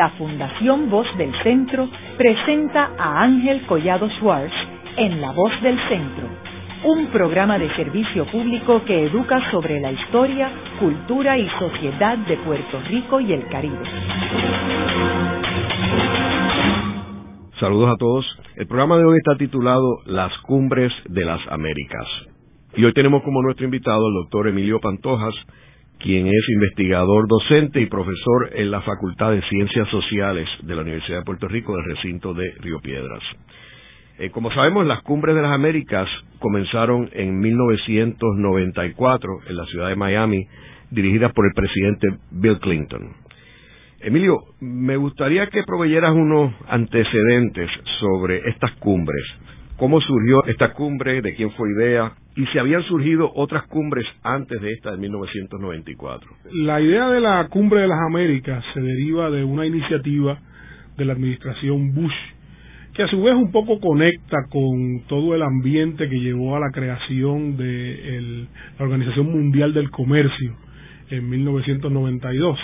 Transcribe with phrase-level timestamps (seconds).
[0.00, 4.54] la Fundación Voz del Centro presenta a Ángel Collado Schwartz
[4.96, 6.26] en La Voz del Centro,
[6.84, 12.80] un programa de servicio público que educa sobre la historia, cultura y sociedad de Puerto
[12.88, 13.76] Rico y el Caribe.
[17.58, 18.24] Saludos a todos.
[18.56, 22.06] El programa de hoy está titulado Las Cumbres de las Américas.
[22.74, 25.34] Y hoy tenemos como nuestro invitado al doctor Emilio Pantojas,
[26.00, 31.18] quien es investigador docente y profesor en la Facultad de Ciencias Sociales de la Universidad
[31.18, 33.22] de Puerto Rico del recinto de Río Piedras.
[34.18, 39.96] Eh, como sabemos, las cumbres de las Américas comenzaron en 1994 en la ciudad de
[39.96, 40.46] Miami,
[40.90, 43.12] dirigidas por el presidente Bill Clinton.
[44.00, 49.22] Emilio, me gustaría que proveyeras unos antecedentes sobre estas cumbres.
[49.76, 51.20] ¿Cómo surgió esta cumbre?
[51.20, 52.14] ¿De quién fue idea?
[52.36, 56.30] Y si habían surgido otras cumbres antes de esta de 1994.
[56.52, 60.38] La idea de la Cumbre de las Américas se deriva de una iniciativa
[60.96, 62.14] de la administración Bush,
[62.94, 66.70] que a su vez un poco conecta con todo el ambiente que llevó a la
[66.70, 68.46] creación de
[68.78, 70.54] la Organización Mundial del Comercio
[71.10, 72.58] en 1992.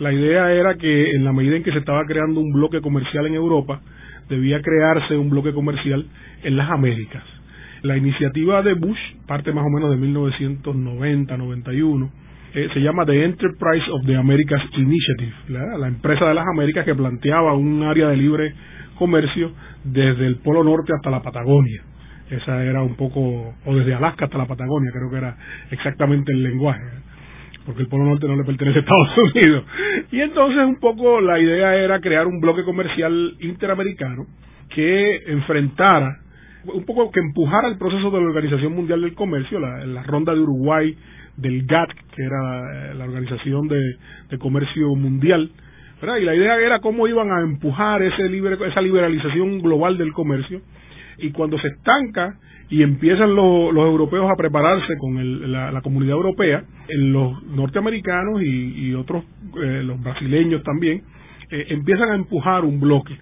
[0.00, 3.26] La idea era que en la medida en que se estaba creando un bloque comercial
[3.26, 3.80] en Europa,
[4.28, 6.06] debía crearse un bloque comercial
[6.42, 7.37] en las Américas
[7.82, 12.10] la iniciativa de Bush parte más o menos de 1990-91.
[12.54, 16.94] Eh, se llama The Enterprise of the Americas Initiative, la empresa de las Américas que
[16.94, 18.54] planteaba un área de libre
[18.98, 19.52] comercio
[19.84, 21.82] desde el Polo Norte hasta la Patagonia.
[22.30, 25.36] Esa era un poco, o desde Alaska hasta la Patagonia, creo que era
[25.70, 26.82] exactamente el lenguaje,
[27.64, 29.64] porque el Polo Norte no le pertenece a Estados Unidos.
[30.12, 34.26] Y entonces un poco la idea era crear un bloque comercial interamericano
[34.74, 36.18] que enfrentara
[36.72, 40.40] un poco que empujara el proceso de la Organización Mundial del Comercio, la, ronda de
[40.40, 40.96] Uruguay
[41.36, 45.50] del GATT, que era eh, la Organización de, Comercio Mundial,
[46.00, 50.60] y la idea era cómo iban a empujar ese libre, esa liberalización global del comercio,
[51.18, 52.38] y cuando se estanca
[52.70, 59.24] y empiezan los, europeos a prepararse con la, comunidad europea, los norteamericanos y, otros,
[59.62, 61.02] eh, los brasileños también,
[61.50, 63.16] eh, empiezan a empujar un bloque.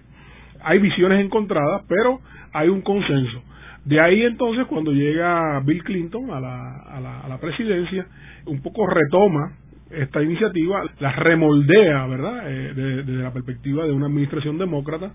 [0.61, 2.19] Hay visiones encontradas, pero
[2.51, 3.41] hay un consenso.
[3.87, 8.05] De ahí entonces cuando llega Bill Clinton a la, a la, presidencia,
[8.45, 9.53] un poco retoma
[9.89, 15.13] esta iniciativa, la remoldea, ¿verdad?, eh, desde la perspectiva de una administración demócrata,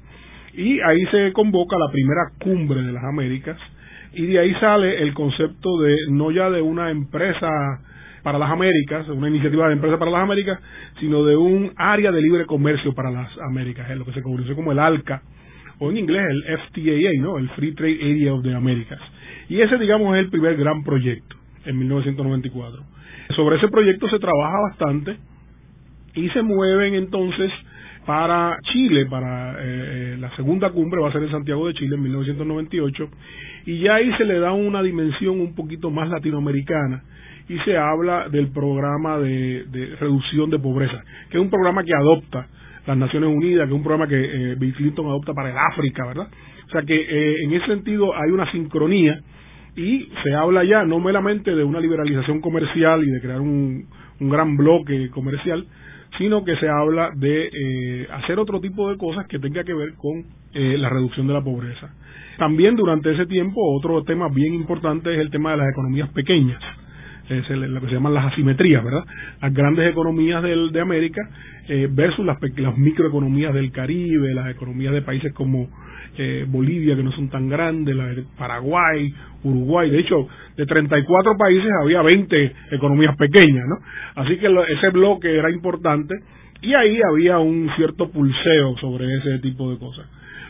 [0.55, 3.59] y ahí se convoca la primera cumbre de las Américas,
[4.15, 7.51] y de ahí sale el concepto de no ya de una empresa
[8.23, 10.59] para las Américas, una iniciativa de empresa para las Américas,
[10.99, 14.55] sino de un área de libre comercio para las Américas, es lo que se conoce
[14.55, 15.21] como el ALCA,
[15.83, 17.39] o en inglés el FTAA, ¿no?
[17.39, 19.01] El Free Trade Area of the Americas.
[19.49, 22.85] Y ese, digamos, es el primer gran proyecto en 1994.
[23.35, 25.17] Sobre ese proyecto se trabaja bastante
[26.15, 27.51] y se mueven entonces
[28.07, 32.03] para Chile, para eh, la segunda cumbre, va a ser en Santiago de Chile en
[32.03, 33.09] 1998,
[33.67, 37.03] y ya ahí se le da una dimensión un poquito más latinoamericana
[37.49, 42.47] y se habla del programa de reducción de pobreza, que es un programa que adopta
[42.87, 44.21] las Naciones Unidas, que es un programa que
[44.53, 46.29] eh, Bill Clinton adopta para el África, ¿verdad?
[46.67, 49.21] O sea que eh, en ese sentido hay una sincronía
[49.77, 53.87] y se habla ya no meramente de una liberalización comercial y de crear un,
[54.21, 55.67] gran bloque comercial,
[56.17, 59.95] sino que se habla de eh, hacer otro tipo de cosas que tenga que ver
[59.95, 61.93] con la reducción de la pobreza.
[62.39, 66.63] También durante ese tiempo otro tema bien importante es el tema de las economías pequeñas
[67.29, 69.05] es lo que se llaman las asimetrías, ¿verdad?
[69.41, 71.23] Las grandes economías de América
[71.69, 75.69] eh, versus las, las, microeconomías del Caribe, las economías de países como
[76.19, 79.91] eh, Bolivia, que no son tan grandes, la Paraguay, Uruguay.
[79.91, 83.79] De hecho, de 34 países había 20 economías pequeñas, ¿no?
[84.17, 86.15] Así que ese bloque era importante
[86.61, 90.07] y ahí había un cierto pulseo sobre ese tipo de cosas.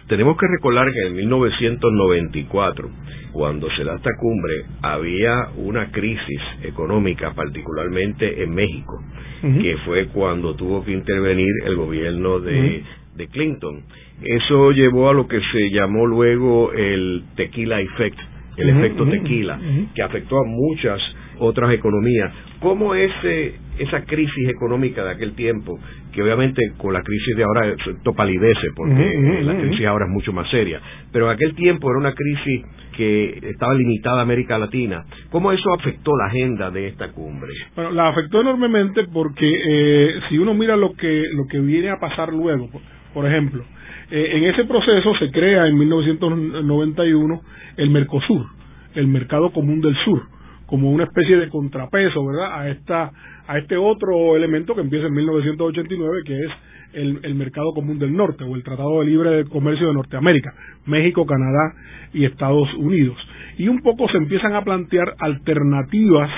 [0.08, 2.90] Tenemos que recordar que en 1994,
[3.32, 9.02] cuando se da esta cumbre, había una crisis económica, particularmente en México,
[9.40, 12.82] que fue cuando tuvo que intervenir el gobierno de,
[13.16, 13.82] de Clinton.
[14.22, 18.18] Eso llevó a lo que se llamó luego el tequila effect,
[18.56, 19.58] el efecto tequila,
[19.94, 21.00] que afectó a muchas
[21.38, 22.32] otras economías.
[22.60, 25.78] ¿Cómo ese, esa crisis económica de aquel tiempo,
[26.12, 30.32] que obviamente con la crisis de ahora esto palidece, porque la crisis ahora es mucho
[30.32, 30.80] más seria,
[31.12, 32.64] pero en aquel tiempo era una crisis
[32.96, 37.50] que estaba limitada a América Latina, ¿cómo eso afectó la agenda de esta cumbre?
[37.74, 41.98] Bueno, la afectó enormemente porque eh, si uno mira lo que, lo que viene a
[41.98, 42.68] pasar luego,
[43.12, 43.64] por, ejemplo,
[44.10, 47.40] eh, en ese proceso se crea en 1991
[47.78, 48.46] el Mercosur,
[48.94, 50.22] el Mercado Común del Sur,
[50.66, 52.60] como una especie de contrapeso, ¿verdad?
[52.60, 53.10] A esta
[53.52, 56.50] a este otro elemento que empieza en 1989 que es
[56.94, 60.54] el, mercado común del norte o el Tratado de Libre Comercio de Norteamérica,
[60.86, 61.74] México, Canadá
[62.14, 63.16] y Estados Unidos.
[63.58, 66.30] Y un poco se empiezan a plantear alternativas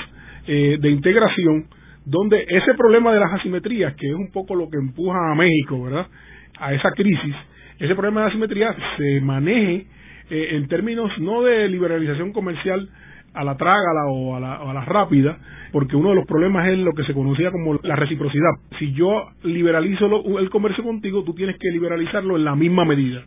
[0.47, 1.67] eh, de integración
[2.03, 5.83] donde ese problema de las asimetrías, que es un poco lo que empuja a México,
[5.83, 6.07] ¿verdad?
[6.59, 7.35] A esa crisis,
[7.79, 9.87] ese problema de asimetría se maneje
[10.29, 12.89] eh, en términos no de liberalización comercial
[13.35, 15.37] a la trágala o a la, a la rápida,
[15.71, 18.51] porque uno de los problemas es lo que se conocía como la reciprocidad.
[18.79, 20.07] Si yo liberalizo
[20.39, 23.23] el comercio contigo, tú tienes que liberalizarlo en la misma medida.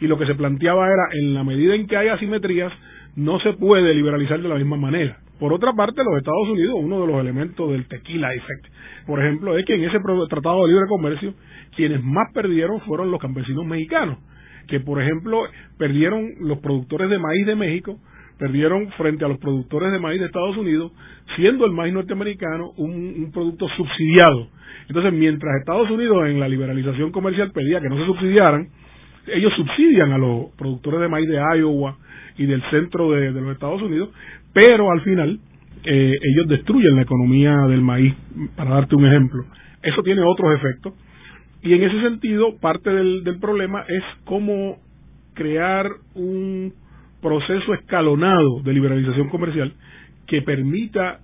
[0.00, 2.72] Y lo que se planteaba era, en la medida en que hay asimetrías,
[3.14, 5.18] no se puede liberalizar de la misma manera.
[5.38, 8.66] Por otra parte, los Estados Unidos, uno de los elementos del tequila effect,
[9.06, 9.98] por ejemplo, es que en ese
[10.28, 11.34] Tratado de Libre Comercio,
[11.74, 14.18] quienes más perdieron fueron los campesinos mexicanos,
[14.68, 15.42] que por ejemplo
[15.78, 17.98] perdieron los productores de maíz de México,
[18.42, 20.90] perdieron frente a los productores de maíz de Estados Unidos,
[21.36, 24.48] siendo el maíz norteamericano un, producto subsidiado.
[24.88, 28.66] Entonces, mientras Estados Unidos en la liberalización comercial pedía que no se subsidiaran,
[29.28, 31.98] ellos subsidian a los productores de maíz de Iowa
[32.36, 34.08] y del centro de, los Estados Unidos,
[34.52, 35.38] pero al final
[35.84, 38.12] eh, ellos destruyen la economía del maíz,
[38.56, 39.44] para darte un ejemplo.
[39.84, 40.94] Eso tiene otros efectos.
[41.62, 44.78] Y en ese sentido, parte del, del problema es cómo
[45.34, 45.86] crear
[46.16, 46.81] un
[47.22, 49.72] proceso escalonado de liberalización comercial
[50.26, 51.20] que permita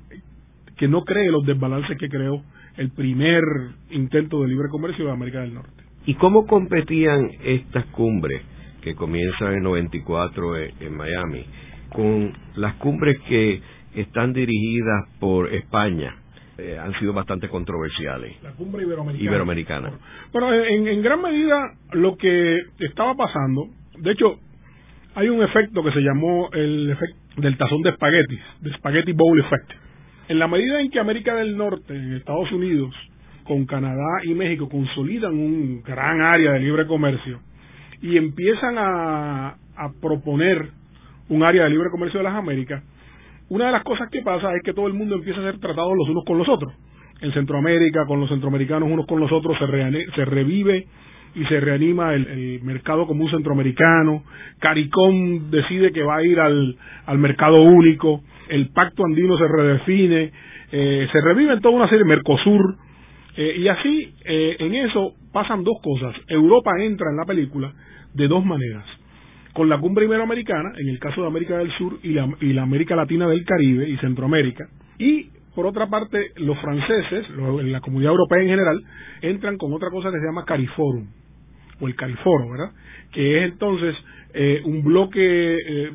[0.76, 2.42] que no cree los desbalances que creó
[2.76, 3.42] el primer
[3.90, 5.82] intento de libre comercio de América del Norte.
[6.06, 8.40] ¿Y cómo competían estas cumbres
[8.80, 11.44] que comienzan en 94 en Miami
[11.92, 13.60] con las cumbres que
[13.96, 16.14] están dirigidas por España?
[16.56, 18.42] Eh, han sido bastante controversiales.
[18.42, 19.24] La cumbre iberoamericana.
[19.24, 19.92] iberoamericana.
[20.32, 23.68] Bueno, en, en gran medida lo que estaba pasando,
[23.98, 24.40] de hecho,
[25.14, 29.38] hay un efecto que se llamó el efecto del tazón de espaguetis, de Spaghetti Bowl
[29.40, 29.72] Effect.
[30.28, 32.94] En la medida en que América del Norte, Estados Unidos,
[33.44, 37.40] con Canadá y México consolidan un gran área de libre comercio
[38.02, 39.56] y empiezan a,
[40.00, 40.70] proponer
[41.28, 42.82] un área de libre comercio de las Américas,
[43.48, 45.94] una de las cosas que pasa es que todo el mundo empieza a ser tratado
[45.94, 46.74] los unos con los otros.
[47.20, 50.86] En Centroamérica, con los centroamericanos unos con los otros, se, se revive
[51.38, 54.24] y se reanima el, mercado común centroamericano,
[54.58, 56.76] CARICOM decide que va a ir al,
[57.06, 60.32] al mercado único, el pacto andino se redefine,
[60.72, 62.76] eh, se reviven toda una serie, Mercosur,
[63.36, 66.14] eh, y así eh, en eso pasan dos cosas.
[66.26, 67.72] Europa entra en la película
[68.14, 68.84] de dos maneras.
[69.52, 72.62] Con la cumbre iberoamericana, en el caso de América del Sur y la, y la
[72.62, 74.68] América Latina del Caribe y Centroamérica,
[74.98, 78.80] y por otra parte, los franceses, la comunidad europea en general,
[79.22, 81.08] entran con otra cosa que se llama Cariforum,
[81.80, 82.72] o el Cariforo, ¿verdad?
[83.12, 83.94] Que es entonces
[84.34, 85.90] eh, un bloque, eh,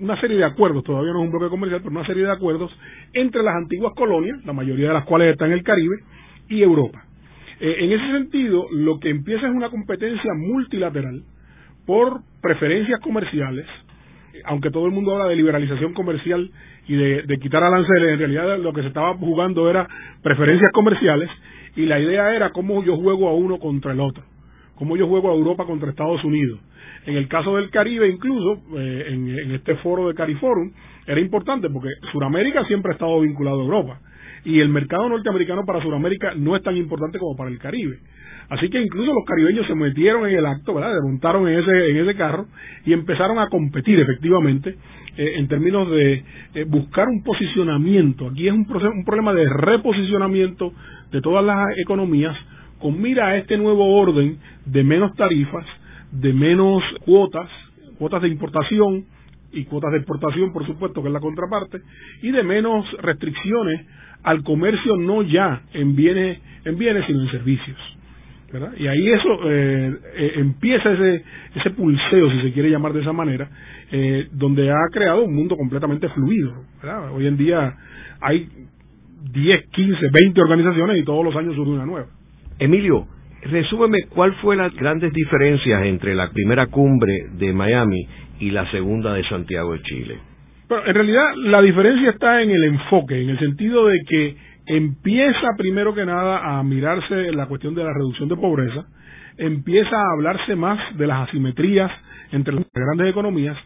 [0.00, 2.70] una serie de acuerdos, todavía no es un bloque comercial, pero una serie de acuerdos
[3.12, 5.96] entre las antiguas colonias, la mayoría de las cuales están en el Caribe,
[6.48, 7.04] y Europa.
[7.60, 11.22] Eh, en ese sentido, lo que empieza es una competencia multilateral
[11.84, 13.66] por preferencias comerciales,
[14.44, 16.50] aunque todo el mundo habla de liberalización comercial
[16.86, 19.88] y de, de quitar aranceles, en realidad lo que se estaba jugando era
[20.22, 21.28] preferencias comerciales
[21.76, 24.22] y la idea era cómo yo juego a uno contra el otro,
[24.78, 26.60] cómo yo juego a Europa contra Estados Unidos.
[27.04, 30.70] En el caso del Caribe, incluso, eh, en, este foro de Cariforum,
[31.06, 34.00] era importante porque Sudamérica siempre ha estado vinculado a Europa
[34.44, 37.98] y el mercado norteamericano para Sudamérica no es tan importante como para el Caribe.
[38.50, 40.94] Así que incluso los caribeños se metieron en el acto, ¿verdad?
[40.94, 42.46] Se montaron en ese, en ese carro
[42.86, 44.76] y empezaron a competir efectivamente
[45.18, 48.28] eh, en términos de eh, buscar un posicionamiento.
[48.28, 50.72] Aquí es un, proceso, un problema de reposicionamiento
[51.10, 52.36] de todas las economías
[52.78, 55.66] con mira a este nuevo orden de menos tarifas,
[56.12, 57.48] de menos cuotas,
[57.98, 59.04] cuotas de importación
[59.52, 61.80] y cuotas de exportación, por supuesto, que es la contraparte,
[62.22, 63.86] y de menos restricciones
[64.22, 67.78] al comercio no ya en bienes, en bienes sino en servicios.
[68.78, 71.22] Y ahí eso eh, eh, empieza ese,
[71.54, 73.50] ese pulseo, si se quiere llamar de esa manera,
[73.92, 76.64] eh, donde ha creado un mundo completamente fluido.
[77.12, 77.76] Hoy en día
[78.20, 78.48] hay
[79.32, 82.06] 10, 15, 20 organizaciones y todos los años surge una nueva.
[82.58, 83.06] Emilio,
[83.42, 88.06] resúmeme cuál fue las grandes diferencias entre la primera cumbre de Miami
[88.40, 90.18] y la segunda de Santiago de Chile.
[90.68, 94.36] Pero en realidad la diferencia está en el enfoque, en el sentido de que
[94.66, 98.86] empieza primero que nada a mirarse la cuestión de la reducción de pobreza,
[99.38, 101.90] empieza a hablarse más de las asimetrías
[102.32, 103.56] entre las grandes economías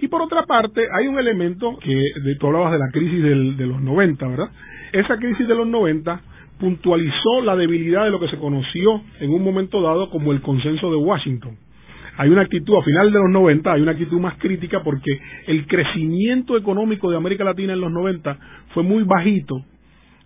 [0.00, 3.22] y por otra parte hay un elemento que de, tú hablabas de la crisis
[3.56, 4.50] de los 90, ¿verdad?
[4.92, 6.20] Esa crisis de los 90
[6.62, 10.92] puntualizó la debilidad de lo que se conoció en un momento dado como el consenso
[10.92, 11.56] de Washington.
[12.16, 15.10] hay una actitud, a final de los 90, hay una actitud más crítica porque
[15.48, 18.38] el crecimiento económico de América Latina en los 90
[18.74, 19.64] fue muy bajito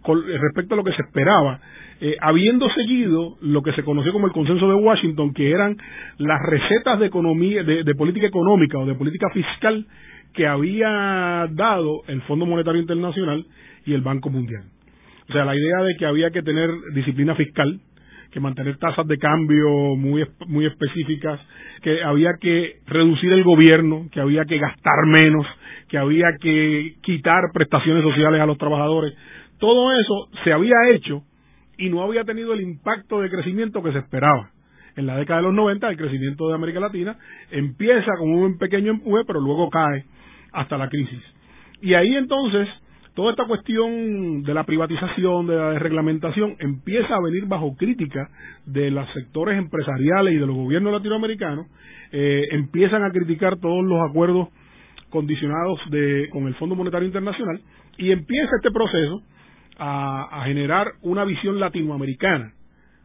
[0.02, 1.58] con respecto a lo que se esperaba,
[2.02, 5.78] eh, habiendo seguido lo que se conoció como el consenso de Washington, que eran
[6.18, 9.86] las recetas de economía, de política económica o de política fiscal
[10.34, 13.46] que había dado el Fondo Monetario Internacional
[13.86, 14.75] y el Banco Mundial.
[15.28, 17.80] O sea, la idea de que había que tener disciplina fiscal,
[18.30, 21.40] que mantener tasas de cambio muy, muy específicas,
[21.82, 25.46] que había que reducir el gobierno, que había que gastar menos,
[25.88, 29.14] que había que quitar prestaciones sociales a los trabajadores.
[29.58, 31.22] Todo eso se había hecho
[31.78, 34.50] y no había tenido el impacto de crecimiento que se esperaba.
[34.96, 37.16] En la década de los 90 el crecimiento de América Latina
[37.50, 40.04] empieza con un pequeño empuje, pero luego cae
[40.52, 41.22] hasta la crisis.
[41.82, 42.66] Y ahí entonces
[43.16, 48.28] toda esta cuestión de la privatización, de la desreglamentación, empieza a venir bajo crítica
[48.66, 51.66] de los sectores empresariales y de los gobiernos latinoamericanos,
[52.12, 54.48] eh, empiezan a criticar todos los acuerdos
[55.08, 57.58] condicionados de, con el Fondo Monetario Internacional
[57.96, 59.22] y empieza este proceso
[59.78, 62.52] a, generar una visión latinoamericana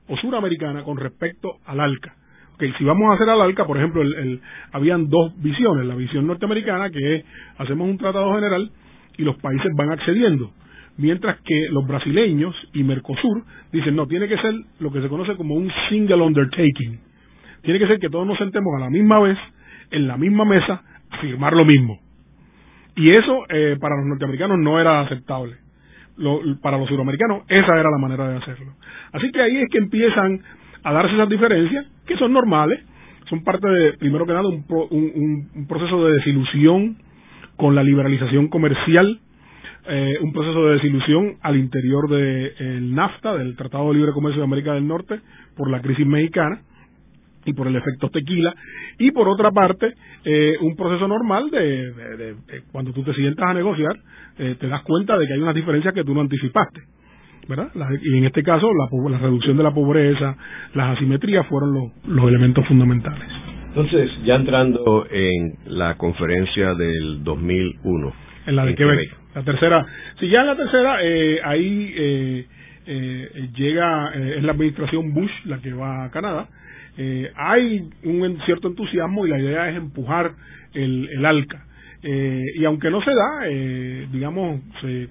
[0.09, 2.15] o suramericana con respecto al ALCA.
[2.59, 4.41] Que si vamos a hacer al ALCA, por ejemplo, el,
[4.73, 7.25] habían dos visiones, la visión norteamericana, que es
[7.57, 8.71] hacemos un tratado general
[9.21, 10.51] y los países van accediendo,
[10.97, 15.35] mientras que los brasileños y Mercosur dicen, no, tiene que ser lo que se conoce
[15.35, 16.99] como un single undertaking,
[17.61, 19.37] tiene que ser que todos nos sentemos a la misma vez,
[19.91, 21.99] en la misma mesa, a firmar lo mismo.
[22.95, 25.55] Y eso eh, para los norteamericanos no era aceptable.
[26.63, 28.73] para los suramericanos esa era la manera de hacerlo.
[29.11, 30.41] Así que ahí es que empiezan
[30.83, 32.79] a darse esas diferencias, que son normales,
[33.29, 34.65] son parte de, primero que nada, un,
[35.55, 36.97] un, proceso de desilusión
[37.61, 39.19] con la liberalización comercial,
[39.87, 44.45] eh, un proceso de desilusión al interior del NAFTA, del Tratado de Libre Comercio de
[44.45, 45.19] América del Norte,
[45.55, 46.61] por la crisis mexicana
[47.45, 48.55] y por el efecto tequila,
[48.97, 49.93] y por otra parte,
[50.25, 52.33] eh, un proceso normal de,
[52.71, 53.95] cuando tú te sientas a negociar,
[54.39, 56.81] eh, te das cuenta de que hay unas diferencias que tú no anticipaste
[58.01, 60.35] y en este caso, la, reducción de la pobreza,
[60.73, 63.27] las asimetrías fueron los, elementos fundamentales.
[63.73, 68.13] Entonces, ya entrando en la conferencia del 2001.
[68.47, 69.15] En la de Quebec.
[69.33, 69.85] La tercera,
[70.19, 72.45] si ya en la tercera, eh, ahí eh,
[72.85, 76.49] eh, llega, es la administración Bush la que va a Canadá.
[77.37, 80.33] hay un cierto entusiasmo y la idea es empujar
[80.73, 81.65] el, el ALCA.
[82.03, 83.47] y aunque no se da,
[84.11, 85.07] digamos, se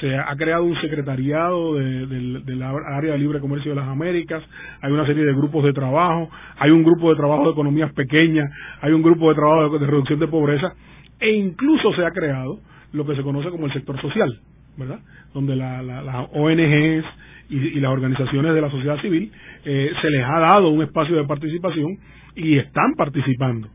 [0.00, 4.42] se ha creado un secretariado de, la área de libre comercio de las Américas,
[4.80, 8.50] hay una serie de grupos de trabajo, hay un grupo de trabajo de economías pequeñas,
[8.80, 10.74] hay un grupo de trabajo de, reducción de pobreza,
[11.20, 12.58] e incluso se ha creado
[12.92, 14.40] lo que se conoce como el sector social,
[14.76, 15.00] ¿verdad?
[15.32, 17.04] Donde las ONGs
[17.50, 19.30] y, las organizaciones de la sociedad civil
[19.64, 21.98] eh, se les ha dado un espacio de participación
[22.34, 23.68] y están participando.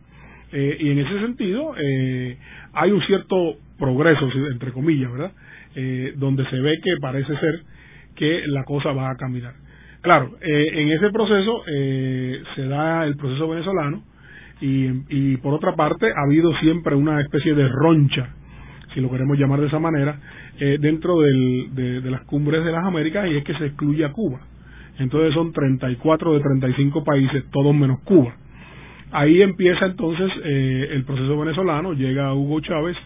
[0.52, 2.38] Eh, y en ese sentido eh,
[2.74, 5.32] hay un cierto progreso, entre comillas, ¿verdad?
[5.76, 7.62] Eh, donde se ve que parece ser
[8.16, 9.54] que la cosa va a caminar.
[10.02, 14.04] Claro, eh, en ese proceso eh, se da el proceso venezolano
[14.62, 18.30] y, por otra parte ha habido siempre una especie de roncha,
[18.94, 20.20] si lo queremos llamar de esa manera,
[20.58, 24.42] dentro de, las cumbres de las Américas y es que se excluye a Cuba.
[24.98, 28.36] Entonces son 34 de 35 países, todos menos Cuba.
[29.12, 32.98] Ahí empieza entonces el proceso venezolano, llega Hugo Chávez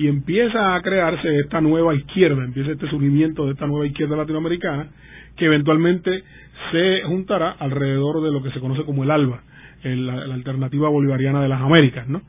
[0.00, 4.88] y empieza a crearse esta nueva izquierda, empieza este surgimiento de esta nueva izquierda latinoamericana
[5.36, 6.24] que eventualmente
[6.72, 9.42] se juntará alrededor de lo que se conoce como el ALBA,
[9.84, 12.22] la, alternativa bolivariana de las Américas, ¿no?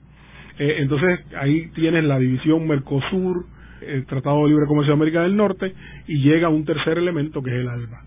[0.60, 3.46] Eh, entonces ahí tienes la división Mercosur,
[3.88, 5.74] el Tratado de Libre Comercio de América del Norte
[6.08, 8.02] y llega un tercer elemento que es el ALBA,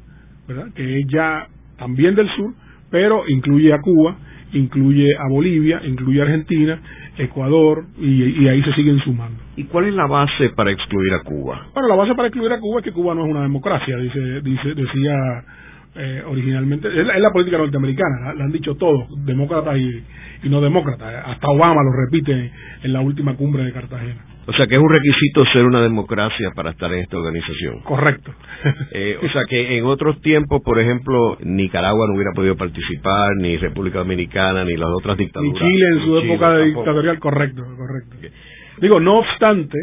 [0.46, 0.74] ¿verdad?
[0.74, 2.52] Que es ya también del sur,
[2.90, 4.18] pero incluye a Cuba,
[4.54, 6.80] incluye a Bolivia, incluye a Argentina,
[7.18, 9.38] Ecuador y, ahí se siguen sumando.
[9.56, 11.68] ¿Y cuál es la base para excluir a Cuba?
[11.74, 14.40] Bueno, la base para excluir a Cuba es que Cuba no es una democracia, dice,
[14.40, 15.44] dice decía
[15.96, 20.02] eh, originalmente, es la, política norteamericana, la han dicho todos, demócratas y,
[20.42, 22.50] y no demócratas, hasta Obama lo repite
[22.82, 24.33] en la última cumbre de Cartagena.
[24.46, 27.80] O sea que es un requisito ser una democracia para estar en esta organización.
[27.82, 28.32] Correcto.
[28.96, 33.56] Eh, o sea que en otros tiempos, por ejemplo, Nicaragua no hubiera podido participar, ni
[33.56, 35.60] República Dominicana, ni las otras dictaduras.
[35.60, 38.16] Ni Chile en su época dictatorial, correcto, correcto.
[38.80, 39.78] Digo, no obstante,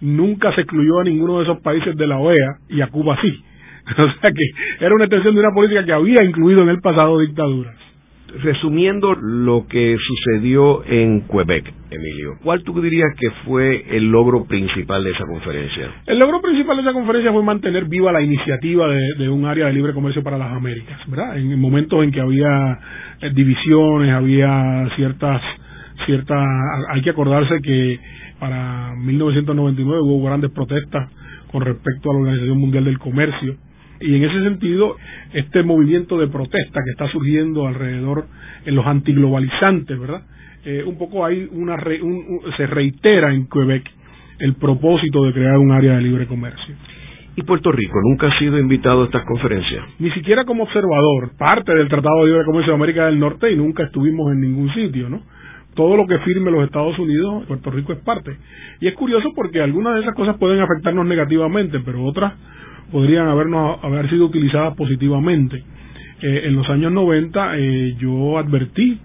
[0.00, 3.42] nunca se excluyó a ninguno de esos países de la OEA y a Cuba sí.
[3.98, 7.18] O sea que era una extensión de una política que había incluido en el pasado
[7.18, 7.74] dictaduras.
[8.40, 15.04] Resumiendo lo que sucedió en Quebec, Emilio, ¿cuál tú dirías que fue el logro principal
[15.04, 15.90] de esa conferencia?
[16.06, 19.74] El logro principal de esa conferencia fue mantener viva la iniciativa de, un área de
[19.74, 21.36] libre comercio para las Américas, ¿verdad?
[21.36, 22.78] En momentos en que había
[23.20, 25.42] eh, divisiones, había ciertas,
[26.06, 26.42] ciertas,
[26.88, 28.00] hay que acordarse que
[28.38, 31.10] para 1999 hubo grandes protestas
[31.50, 33.56] con respecto a la Organización Mundial del Comercio
[34.02, 34.96] y en ese sentido,
[35.32, 38.26] este movimiento de protesta que está surgiendo alrededor
[38.64, 40.22] en los antiglobalizantes, ¿verdad?
[40.64, 41.76] Eh, un poco hay una
[42.56, 43.84] se reitera en Quebec
[44.38, 46.74] el propósito de crear un área de libre comercio.
[47.34, 49.84] ¿Y Puerto Rico nunca ha sido invitado a estas conferencias?
[49.98, 53.56] Ni siquiera como observador, parte del Tratado de Libre Comercio de América del Norte y
[53.56, 55.22] nunca estuvimos en ningún sitio, ¿no?
[55.74, 58.36] Todo lo que firme los Estados Unidos, Puerto Rico es parte.
[58.80, 62.34] Y es curioso porque algunas de esas cosas pueden afectarnos negativamente, pero otras
[62.92, 65.56] podrían habernos, haber sido utilizadas positivamente.
[66.20, 69.00] Eh, en los años 90 eh, yo advertí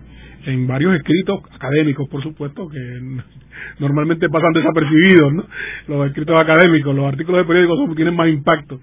[0.45, 2.79] en varios escritos académicos, por supuesto, que
[3.79, 5.45] normalmente pasan desapercibidos.
[5.87, 8.79] Los escritos académicos, los artículos de periódicos tienen más impacto.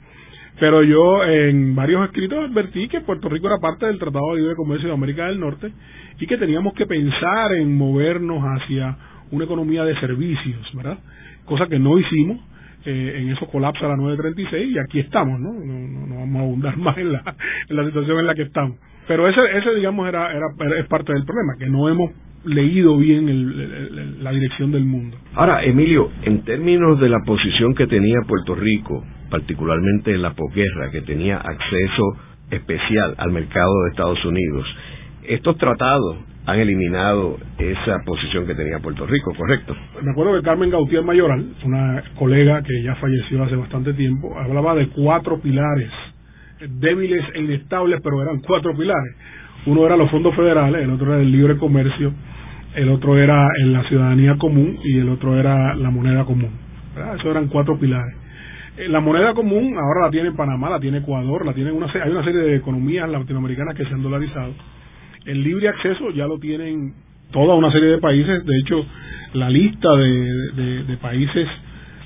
[0.59, 4.57] Pero yo en varios escritos advertí que Puerto Rico era parte del Tratado de Libre
[4.57, 5.73] Comercio de América del Norte
[6.21, 8.97] y que teníamos que pensar en movernos hacia
[9.33, 10.99] una economía de servicios, ¿verdad?
[11.45, 12.39] Cosa que no hicimos
[12.87, 15.53] eh, en eso colapsa la 936 y aquí estamos, ¿no?
[15.53, 17.37] No, no, vamos a abundar más en la,
[17.69, 18.79] en la situación en la que estamos.
[19.07, 20.47] Pero ese, ese digamos, era, era,
[20.79, 22.11] es parte del problema, que no hemos
[22.45, 25.17] leído bien el, la dirección del mundo.
[25.35, 30.91] Ahora, Emilio, en términos de la posición que tenía Puerto Rico, particularmente en la posguerra,
[30.91, 32.17] que tenía acceso
[32.50, 34.67] especial al mercado de Estados Unidos,
[35.26, 39.75] estos tratados han eliminado esa posición que tenía Puerto Rico, ¿correcto?
[40.03, 44.75] Me acuerdo que Carmen Gautier Mayoral, una colega que ya falleció hace bastante tiempo, hablaba
[44.75, 45.91] de cuatro pilares,
[46.69, 49.17] débiles e inestables, pero eran cuatro pilares.
[49.67, 52.13] Uno era los fondos federales, el otro era el libre comercio,
[52.75, 56.51] el otro era en la ciudadanía común y el otro era la moneda común.
[57.15, 58.15] Esos eran cuatro pilares.
[58.77, 62.11] Eh, la moneda común ahora la tiene Panamá, la tiene Ecuador, la tiene una, hay
[62.11, 64.53] una serie de economías latinoamericanas que se han dolarizado
[65.26, 66.95] el libre acceso ya lo tienen
[67.33, 68.45] toda una serie de países.
[68.45, 68.87] De hecho,
[69.35, 71.49] la lista de, países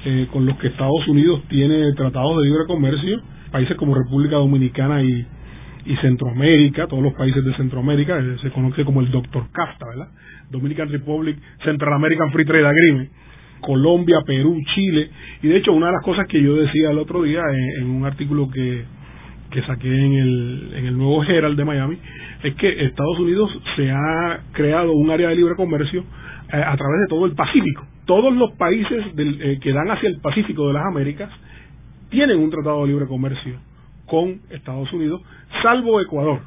[0.04, 3.20] eh, con los que Estados Unidos tiene tratados de libre comercio,
[3.50, 5.26] países como República Dominicana y,
[6.02, 10.08] Centroamérica, todos los países de Centroamérica, eh, se conoce como el Doctor CAFTA, ¿verdad?
[10.50, 13.10] Dominican Republic, Central American Free Trade Agreement,
[13.62, 15.08] Colombia, Perú, Chile.
[15.43, 17.90] Y de hecho, una de las cosas que yo decía el otro día en, en
[17.90, 18.84] un artículo que,
[19.50, 21.99] que saqué en el, en el nuevo Herald de Miami,
[22.42, 26.04] es que Estados Unidos se ha creado un área de libre comercio
[26.52, 27.84] eh, a través de todo el Pacífico.
[28.06, 31.30] Todos los países eh, que dan hacia el Pacífico de las Américas
[32.10, 33.58] tienen un tratado de libre comercio
[34.06, 35.20] con Estados Unidos,
[35.62, 36.40] salvo Ecuador.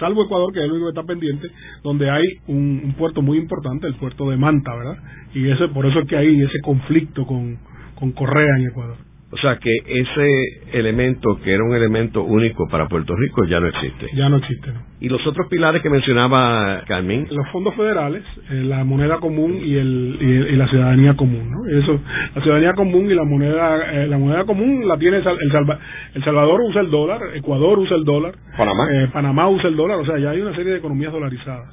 [0.00, 1.46] Salvo Ecuador, que es el único que está pendiente,
[1.84, 4.96] donde hay un, un puerto muy importante, el puerto de Manta, ¿verdad?
[5.34, 7.58] Y ese, por eso es que hay ese conflicto con,
[7.96, 9.09] con Correa en Ecuador.
[9.32, 13.68] O sea que ese elemento, que era un elemento único para Puerto Rico, ya no
[13.68, 14.08] existe.
[14.12, 14.72] Ya no existe.
[14.98, 17.28] ¿Y los otros pilares que mencionaba Carmen?
[17.30, 21.48] Los fondos federales, eh, la moneda común y, el, y, la ciudadanía común.
[21.48, 21.78] ¿no?
[21.78, 22.00] Eso,
[22.34, 26.60] la ciudadanía común y la moneda eh, la moneda común la tiene el, el, Salvador
[26.62, 28.88] usa el dólar, Ecuador usa el dólar, Panamá.
[28.90, 31.72] Eh, Panamá usa el dólar, o sea, ya hay una serie de economías dolarizadas.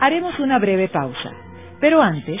[0.00, 1.32] Haremos una breve pausa,
[1.80, 2.40] pero antes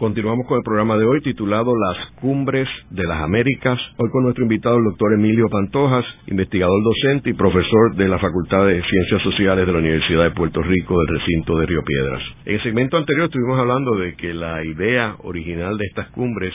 [0.00, 3.78] Continuamos con el programa de hoy titulado Las Cumbres de las Américas.
[3.98, 8.64] Hoy con nuestro invitado el doctor Emilio Pantojas, investigador docente y profesor de la Facultad
[8.64, 12.22] de Ciencias Sociales de la Universidad de Puerto Rico del recinto de Río Piedras.
[12.46, 16.54] En el segmento anterior estuvimos hablando de que la idea original de estas cumbres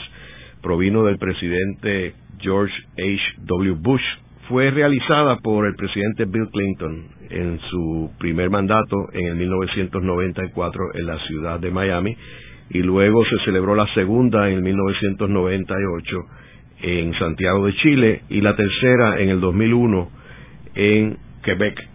[0.60, 3.22] provino del presidente George H.
[3.44, 3.76] W.
[3.78, 4.02] Bush.
[4.48, 11.06] Fue realizada por el presidente Bill Clinton en su primer mandato en el 1994 en
[11.06, 12.16] la ciudad de Miami
[12.70, 16.16] y luego se celebró la segunda en 1998
[16.82, 20.10] en Santiago de Chile y la tercera en el 2001
[20.74, 21.88] en Quebec,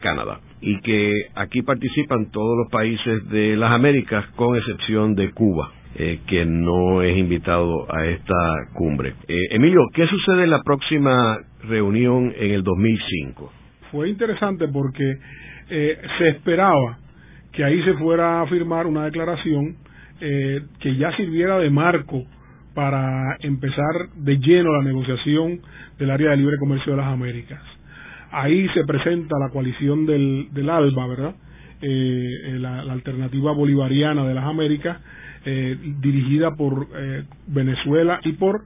[0.00, 0.40] Canadá.
[0.60, 5.70] y que aquí participan todos los países de las Américas con excepción de Cuba.
[5.96, 8.34] Eh, que no es invitado a esta
[8.72, 9.14] cumbre.
[9.28, 11.38] Eh, Emilio, ¿qué sucede en la próxima
[11.68, 13.52] reunión en el 2005?
[13.92, 15.04] Fue interesante porque
[15.70, 16.98] eh, se esperaba
[17.52, 19.76] que ahí se fuera a firmar una declaración
[20.18, 22.24] que ya sirviera de marco
[22.74, 25.60] para empezar de lleno la negociación
[25.98, 27.60] del área de libre comercio de las Américas.
[28.32, 31.34] Ahí se presenta la coalición del, del ALBA, ¿verdad?
[31.82, 34.98] la alternativa bolivariana de las Américas,
[35.46, 38.62] eh, dirigida por eh, Venezuela y por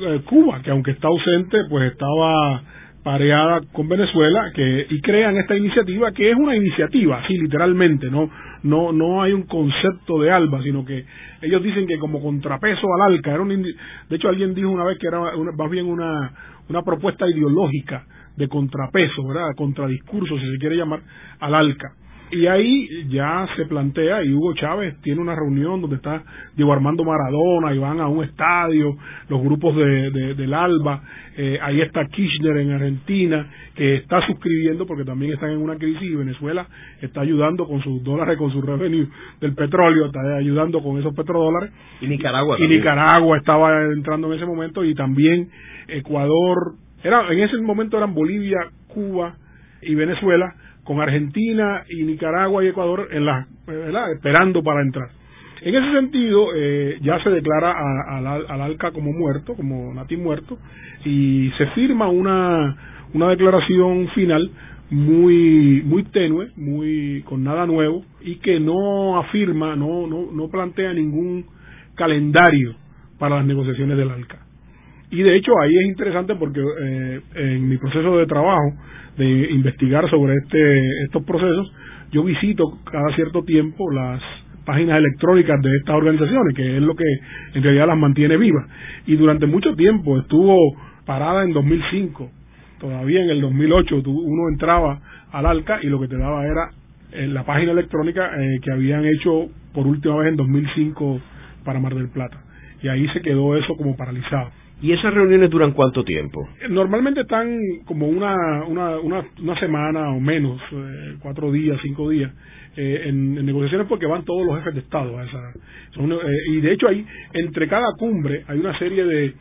[0.00, 2.60] eh, Cuba, que aunque está ausente, pues estaba
[3.04, 8.28] pareada con Venezuela que y crean esta iniciativa que es una iniciativa, sí, literalmente, no
[8.62, 11.04] no no hay un concepto de ALBA, sino que
[11.40, 14.98] ellos dicen que como contrapeso al ALCA, era un, de hecho alguien dijo una vez
[14.98, 16.32] que era más bien una
[16.68, 19.54] una propuesta ideológica de contrapeso, ¿verdad?
[19.56, 21.00] Contradiscurso, si se quiere llamar,
[21.40, 21.92] al ALCA.
[22.32, 26.22] Y ahí ya se plantea, y Hugo Chávez tiene una reunión donde está
[26.56, 28.96] Diego Armando Maradona, y van a un estadio,
[29.28, 31.02] los grupos de, del ALBA,
[31.36, 36.02] eh, ahí está Kirchner en Argentina, que está suscribiendo porque también están en una crisis
[36.02, 36.66] y Venezuela
[37.02, 39.08] está ayudando con sus dólares, con su revenue
[39.40, 41.70] del petróleo, está ayudando con esos petrodólares.
[42.00, 42.56] Y Nicaragua.
[42.58, 45.50] Y Nicaragua estaba entrando en ese momento y también
[45.88, 49.36] Ecuador, era, en ese momento eran Bolivia, Cuba
[49.82, 53.46] y Venezuela, con Argentina y Nicaragua y Ecuador en la,
[54.14, 55.08] esperando para entrar.
[55.62, 57.72] En ese sentido, eh, ya se declara
[58.18, 60.58] al ALCA como muerto, como Nati muerto,
[61.04, 62.76] y se firma una,
[63.14, 64.50] una declaración final
[64.90, 70.92] muy muy tenue, muy con nada nuevo y que no afirma, no no no plantea
[70.92, 71.46] ningún
[71.94, 72.74] calendario
[73.18, 74.41] para las negociaciones del ALCA.
[75.12, 78.72] Y de hecho ahí es interesante porque eh, en mi proceso de trabajo
[79.18, 81.70] de investigar sobre este, estos procesos,
[82.10, 84.22] yo visito cada cierto tiempo las
[84.64, 87.04] páginas electrónicas de estas organizaciones, que es lo que
[87.52, 88.66] en realidad las mantiene vivas.
[89.06, 90.56] Y durante mucho tiempo estuvo
[91.04, 92.30] parada en 2005,
[92.80, 94.98] todavía en el 2008 uno entraba
[95.30, 96.70] al ALCA y lo que te daba era
[97.12, 101.20] eh, la página electrónica eh, que habían hecho por última vez en 2005
[101.66, 102.42] para Mar del Plata.
[102.82, 104.61] Y ahí se quedó eso como paralizado.
[104.82, 106.48] ¿Y esas reuniones duran cuánto tiempo?
[106.68, 112.32] Normalmente están como una, una, una, semana o menos, eh, cuatro días, cinco días,
[112.76, 115.16] eh, en, negociaciones porque van todos los jefes de Estado.
[115.16, 115.52] A esa,
[115.94, 116.16] son, eh,
[116.50, 119.34] y de hecho, hay entre cada cumbre hay una serie de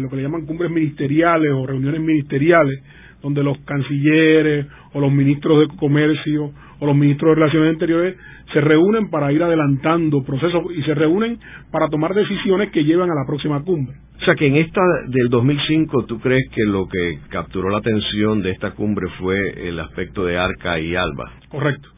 [0.00, 2.82] lo que le llaman cumbres ministeriales o reuniones ministeriales,
[3.22, 8.16] donde los cancilleres o los ministros de comercio o los ministros de Relaciones Exteriores
[8.52, 11.38] se reúnen para ir adelantando procesos y se reúnen
[11.70, 13.96] para tomar decisiones que llevan a la próxima cumbre.
[14.20, 18.42] O sea que en esta del 2005, ¿tú crees que lo que capturó la atención
[18.42, 21.32] de esta cumbre fue el aspecto de Arca y Alba?
[21.48, 21.88] Correcto.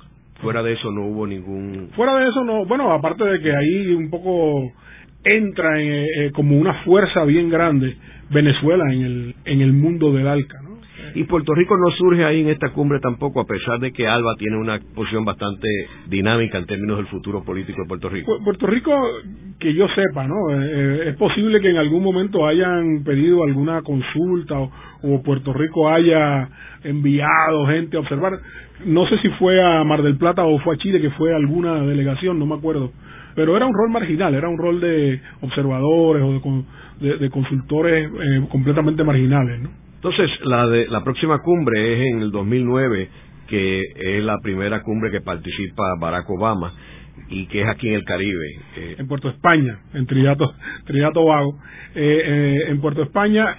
[0.41, 1.91] Fuera de eso no hubo ningún...
[1.95, 4.73] Fuera de eso no, bueno, aparte de que ahí un poco
[5.25, 7.97] entra en, eh, eh, como una fuerza bien grande
[8.31, 10.59] Venezuela en el, en el mundo del ALCA.
[11.15, 14.35] Y Puerto Rico no surge ahí en esta cumbre tampoco, a pesar de que Alba
[14.39, 15.69] tiene una posición bastante
[16.09, 18.39] dinámica en términos del futuro político de Puerto Rico.
[18.45, 18.93] Puerto Rico,
[19.59, 20.35] que yo sepa, ¿no?
[20.51, 25.89] Eh, eh, es posible que en algún momento hayan pedido alguna consulta o, Puerto Rico
[25.89, 26.49] haya
[26.85, 28.39] enviado gente a observar.
[28.85, 31.81] No sé si fue a Mar del Plata o fue a Chile, que fue alguna
[31.83, 32.93] delegación, no me acuerdo.
[33.35, 36.33] Pero era un rol marginal, era un rol de observadores o
[37.01, 39.86] de, consultores eh, completamente marginales, ¿no?
[39.97, 43.09] Entonces, la, de, la próxima cumbre es en el 2009,
[43.49, 46.73] que es la primera cumbre que participa Barack Obama
[47.29, 48.47] y que es aquí en el Caribe.
[48.77, 50.37] Eh, en Puerto España, en Trinidad,
[50.85, 51.59] Trinidad Tobago.
[51.95, 53.57] Eh, eh, en Puerto España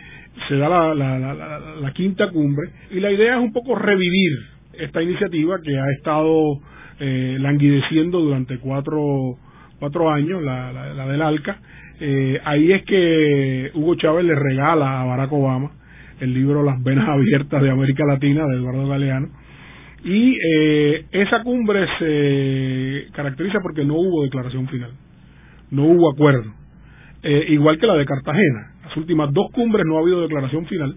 [0.48, 4.32] se da la, la, la, quinta cumbre y la idea es un poco revivir
[4.74, 6.60] esta iniciativa que ha estado
[7.00, 9.38] eh, languideciendo durante cuatro,
[9.80, 11.60] cuatro años, la, la, del ALCA.
[12.46, 15.72] Ahí es que Hugo Chávez le regala a Barack Obama
[16.20, 19.30] el libro Las Venas Abiertas de América Latina de Eduardo Galeano.
[20.04, 24.92] Y eh, esa cumbre se caracteriza porque no hubo declaración final,
[25.72, 26.54] no hubo acuerdo,
[27.24, 28.74] eh, igual que la de Cartagena.
[28.84, 30.96] Las últimas dos cumbres no ha habido declaración final,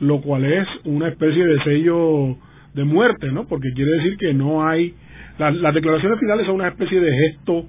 [0.00, 2.36] lo cual es una especie de sello
[2.74, 3.46] de muerte, ¿no?
[3.46, 4.94] Porque quiere decir que no hay.
[5.38, 7.66] las declaraciones finales son una especie de gesto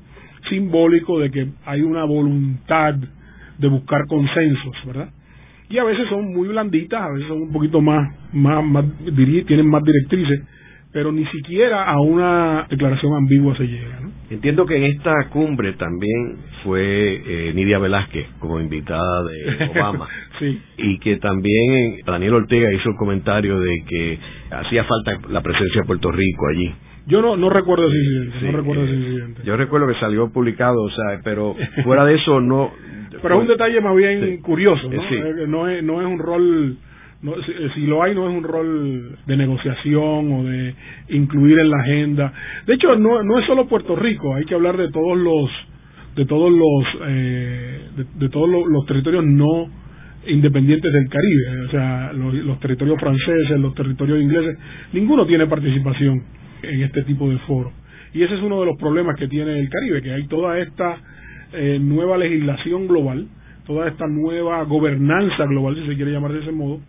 [0.49, 2.95] simbólico de que hay una voluntad
[3.58, 5.10] de buscar consensos, ¿verdad?
[5.71, 8.86] Y a veces son muy blanditas, a veces son un poquito más, más, más
[9.47, 10.41] tienen más directrices,
[10.91, 13.99] pero ni siquiera a una declaración ambigua se llega.
[14.29, 20.07] Entiendo que en esta cumbre también fue eh, Nidia Velázquez como invitada de Obama.
[20.39, 20.62] sí.
[20.77, 24.19] Y que también Daniel Ortega hizo un comentario de que
[24.51, 26.73] hacía falta la presencia de Puerto Rico allí.
[27.07, 29.41] Yo no, no recuerdo ese incidente, no recuerdo ese incidente.
[29.43, 32.71] Yo recuerdo que salió publicado, o sea, pero fuera de eso no...
[33.21, 35.01] pero es un detalle más bien curioso, ¿no?
[35.01, 36.77] Eh, no, es, no es un rol
[37.21, 37.33] no,
[37.75, 40.73] si, lo hay no es un rol de negociación o de
[41.09, 42.33] incluir en la agenda
[42.65, 45.49] de hecho no, no es solo Puerto Rico hay que hablar de todos los
[46.15, 47.81] de todos los eh,
[48.15, 49.69] de, todos los, territorios no
[50.25, 54.57] independientes del Caribe o sea los, territorios franceses los territorios ingleses
[54.93, 56.23] ninguno tiene participación
[56.63, 57.74] en este tipo de foros
[58.13, 60.97] y ese es uno de los problemas que tiene el Caribe que hay toda esta
[61.54, 63.28] eh, nueva legislación global
[63.65, 66.80] toda esta nueva gobernanza global si se quiere llamar de ese modo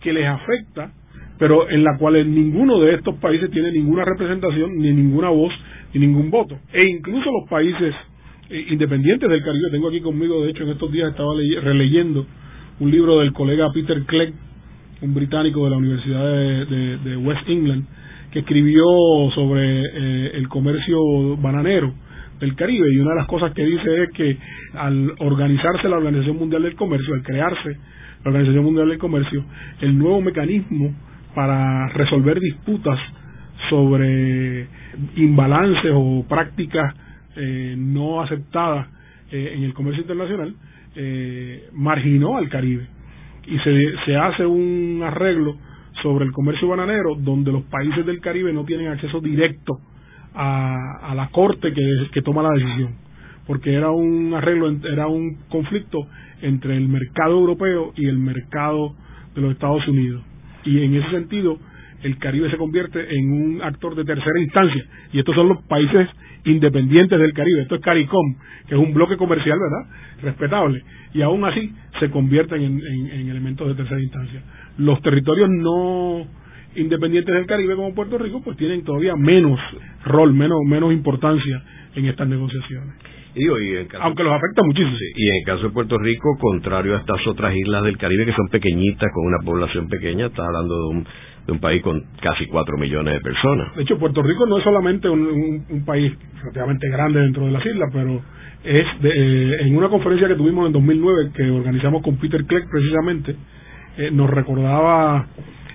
[0.00, 0.92] que les afecta,
[1.38, 5.52] pero en la cual ninguno de estos países tiene ninguna representación, ni ninguna voz,
[5.92, 6.58] ni ningún voto.
[6.72, 7.94] E incluso los países
[8.50, 12.26] eh, independientes del Caribe, tengo aquí conmigo, de hecho en estos días estaba releyendo
[12.78, 14.32] un libro del colega Peter Clegg,
[15.02, 17.84] un británico de la Universidad de, West England,
[18.38, 18.84] escribió
[19.34, 21.92] sobre eh, el comercio bananero
[22.40, 24.36] del Caribe y una de las cosas que dice es que
[24.74, 27.78] al organizarse la Organización Mundial del Comercio, al crearse
[28.24, 29.44] la Organización Mundial del Comercio,
[29.80, 30.94] el nuevo mecanismo
[31.34, 32.98] para resolver disputas
[33.68, 34.66] sobre
[35.16, 36.94] imbalances o prácticas
[37.36, 38.88] eh, no aceptadas
[39.30, 40.54] eh, en el comercio internacional,
[40.94, 42.86] eh, marginó al Caribe.
[43.46, 45.56] Y se, se hace un arreglo
[46.02, 49.80] sobre el comercio bananero donde los países del Caribe no tienen acceso directo
[50.34, 51.82] a, la corte que,
[52.12, 53.06] que toma la decisión
[53.46, 56.06] porque era un arreglo, era un conflicto
[56.42, 58.94] entre el mercado europeo y el mercado
[59.34, 60.22] de los Estados Unidos.
[60.64, 61.58] Y en ese sentido,
[62.02, 64.84] el Caribe se convierte en un actor de tercera instancia.
[65.12, 66.08] Y estos son los países
[66.46, 67.62] independientes del Caribe.
[67.62, 68.36] Esto es CARICOM,
[68.68, 69.90] que es un bloque comercial, ¿verdad?
[70.22, 70.82] Respetable.
[71.12, 74.42] Y aún así se convierten en, elementos de tercera instancia.
[74.78, 76.26] Los territorios no
[76.76, 79.58] independientes del Caribe como Puerto Rico, pues tienen todavía menos
[80.04, 81.62] rol, menos, menos importancia
[81.94, 82.94] en estas negociaciones.
[84.00, 84.96] Aunque los afecta muchísimo.
[85.16, 88.32] y en el caso de Puerto Rico, contrario a estas otras islas del Caribe que
[88.32, 91.06] son pequeñitas, con una población pequeña, está hablando de un,
[91.46, 93.74] de un país con casi 4 millones de personas.
[93.76, 97.90] De hecho, Puerto Rico no es solamente un, país relativamente grande dentro de las islas,
[97.92, 98.20] pero
[98.64, 103.36] es eh, en una conferencia que tuvimos en 2009 que organizamos con Peter Clegg precisamente,
[103.98, 105.26] eh, nos recordaba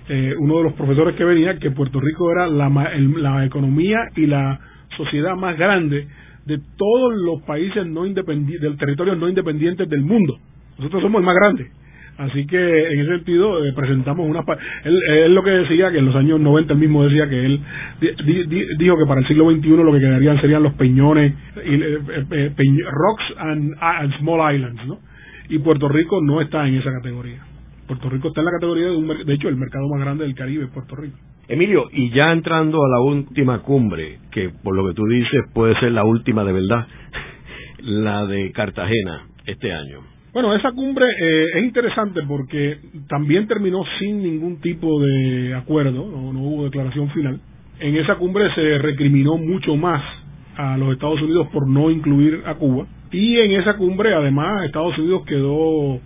[0.10, 4.26] eh, uno de los profesores que venía que Puerto Rico era la, la economía y
[4.26, 4.60] la
[4.98, 6.08] sociedad más grande
[6.46, 10.38] de todos los países no independientes, del territorio no independientes del mundo.
[10.78, 11.72] Nosotros somos el más grande.
[12.18, 14.44] Así que en ese sentido eh, presentamos una...
[14.84, 17.60] Él, lo que decía, que en los años 90 él mismo decía que él
[18.78, 21.34] dijo que para el siglo XXI lo que quedarían serían los peñones,
[21.66, 22.00] y, eh,
[22.32, 22.54] eh,
[22.92, 25.00] rocks and, and, small islands, ¿no?
[25.50, 27.44] Y Puerto Rico no está en esa categoría.
[27.88, 30.36] Puerto Rico está en la categoría de, un, de hecho, el mercado más grande del
[30.36, 31.18] Caribe Puerto Rico.
[31.48, 35.78] Emilio, y ya entrando a la última cumbre, que por lo que tú dices puede
[35.80, 36.88] ser la última de verdad,
[37.80, 40.11] la de Cartagena este año.
[40.34, 42.78] Bueno, esa cumbre eh, es interesante porque
[43.10, 47.42] también terminó sin ningún tipo de acuerdo, no, hubo declaración final.
[47.82, 50.02] En esa cumbre se recriminó mucho más
[50.56, 52.86] a los Estados Unidos por no incluir a Cuba.
[53.12, 56.00] Y en esa cumbre, además, Estados Unidos quedó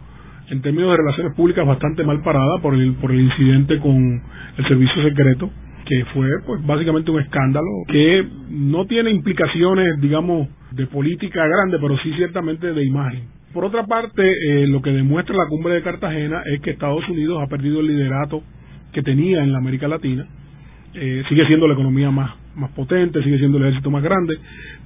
[0.49, 4.23] en términos de relaciones públicas bastante mal parada por el, por el incidente con
[4.57, 5.51] el servicio secreto
[5.85, 11.97] que fue pues básicamente un escándalo que no tiene implicaciones digamos de política grande pero
[11.99, 16.44] sí ciertamente de imagen por otra parte eh, lo que demuestra la cumbre de Cartagena
[16.46, 18.44] es que Estados Unidos ha perdido el liderato
[18.91, 20.28] que tenía en la América Latina.
[20.94, 24.38] Eh, sigue siendo la economía más más potente sigue siendo el ejército más grande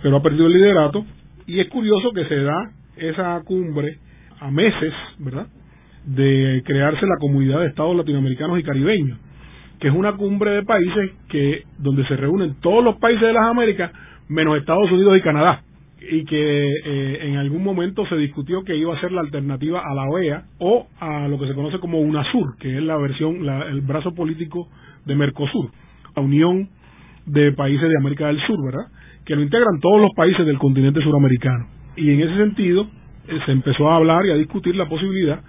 [0.04, 1.04] pero ha perdido el liderato.
[1.48, 3.98] Y es curioso que se da esa cumbre
[4.40, 5.48] a meses, ¿verdad?,
[6.06, 9.18] de crearse la comunidad de estados latinoamericanos y caribeños,
[9.80, 13.46] que es una cumbre de países que donde se reúnen todos los países de las
[13.46, 13.92] Américas
[14.28, 15.64] menos Estados Unidos y Canadá
[16.02, 19.94] y que eh, en algún momento se discutió que iba a ser la alternativa a
[19.94, 23.82] la OEA o a lo que se conoce como UNASUR, que es la versión, el
[23.82, 24.70] brazo político
[25.06, 25.72] de Mercosur,
[26.16, 26.70] la unión
[27.26, 28.88] de países de América del Sur, ¿verdad?
[29.26, 31.68] Que lo integran todos los países del continente suramericano.
[31.96, 32.88] Y en ese sentido,
[33.28, 35.42] eh, se empezó a hablar y a discutir la posibilidad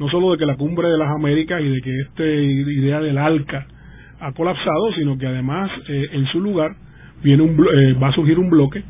[0.00, 3.18] no solo de que la cumbre de las Américas y de que esta idea del
[3.18, 3.66] ALCA
[4.18, 6.74] ha colapsado, sino que además eh, en su lugar
[7.22, 8.82] viene un, eh, va a surgir un bloque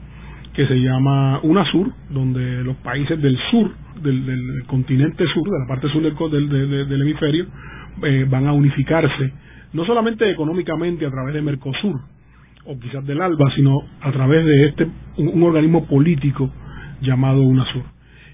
[0.61, 3.71] que se llama UNASUR, donde los países del sur,
[4.03, 7.47] del, continente sur, de la parte sur del, del, del hemisferio,
[8.29, 9.33] van a unificarse
[9.73, 11.99] no solamente económicamente a través de Mercosur
[12.67, 16.53] o quizás del ALBA, sino a través de este un, organismo político
[17.01, 17.85] llamado UNASUR.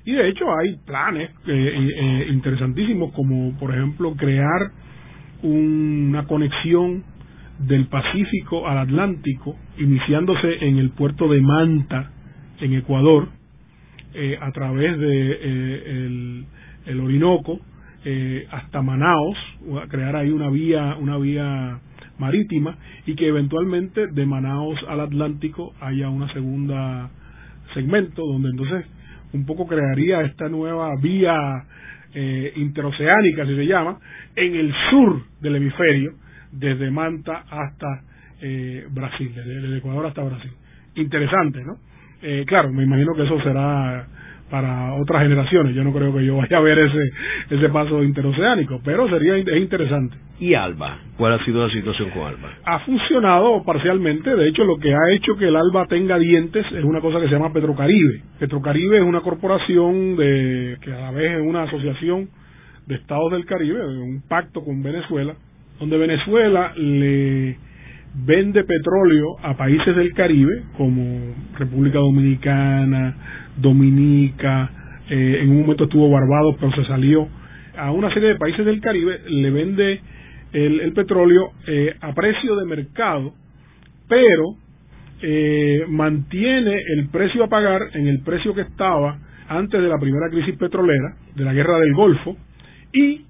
[0.05, 4.73] Y de hecho hay planes eh, eh, interesantísimos como por ejemplo crear
[5.45, 7.05] una conexión
[7.61, 12.11] del Pacífico al Atlántico, iniciándose en el puerto de Manta,
[12.61, 13.29] en Ecuador,
[14.15, 16.45] eh, a través de eh,
[16.87, 17.61] el, Orinoco
[18.05, 19.37] eh, hasta Manaos,
[19.89, 21.81] crear ahí una vía, una vía
[22.19, 27.11] marítima y que eventualmente de Manaos al Atlántico haya una segunda
[27.75, 28.87] segmento donde entonces
[29.35, 31.37] un poco crearía esta nueva vía
[32.55, 33.99] interoceánica, si se llama,
[34.35, 36.15] en el sur del hemisferio,
[36.53, 38.03] desde Manta hasta
[38.91, 40.53] Brasil, desde Ecuador hasta Brasil.
[40.95, 41.77] Interesante, ¿no?
[42.29, 44.05] Eh, claro, me imagino que eso será
[44.51, 45.77] para otras generaciones.
[45.77, 46.99] Yo no creo que yo vaya a ver ese
[47.51, 50.17] ese paso interoceánico, pero sería es interesante.
[50.41, 50.99] ¿Y ALBA?
[51.17, 52.49] ¿Cuál ha sido la situación con ALBA?
[52.65, 54.35] Ha funcionado parcialmente.
[54.35, 57.29] De hecho, lo que ha hecho que el ALBA tenga dientes es una cosa que
[57.29, 58.23] se llama Petrocaribe.
[58.41, 62.29] Petrocaribe es una corporación de que a la vez es una asociación
[62.87, 65.35] de estados del Caribe, un pacto con Venezuela,
[65.79, 67.57] donde Venezuela le
[68.25, 73.15] vende petróleo a países del Caribe como República Dominicana,
[73.57, 74.71] Dominica,
[75.11, 77.29] eh, en un momento estuvo Barbados pero se salió
[77.77, 80.01] a una serie de países del Caribe, le vende
[80.53, 83.35] el, petróleo eh, a precio de mercado,
[84.09, 84.57] pero
[85.21, 90.31] eh, mantiene el precio a pagar en el precio que estaba antes de la primera
[90.31, 92.37] crisis petrolera, de la guerra del Golfo,
[92.93, 93.27] y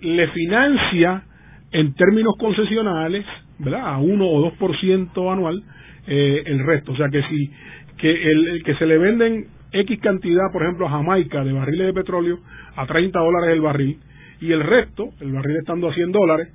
[0.00, 1.22] le financia
[1.70, 3.24] en términos concesionales
[3.58, 3.86] ¿verdad?
[3.86, 5.62] A 1 o 2% anual
[6.06, 6.92] eh, el resto.
[6.92, 7.50] O sea que si
[7.98, 11.92] que el, que se le venden X cantidad, por ejemplo, a Jamaica de barriles de
[11.92, 12.38] petróleo
[12.76, 13.98] a 30 dólares el barril
[14.40, 16.48] y el resto, el barril estando a 100 dólares,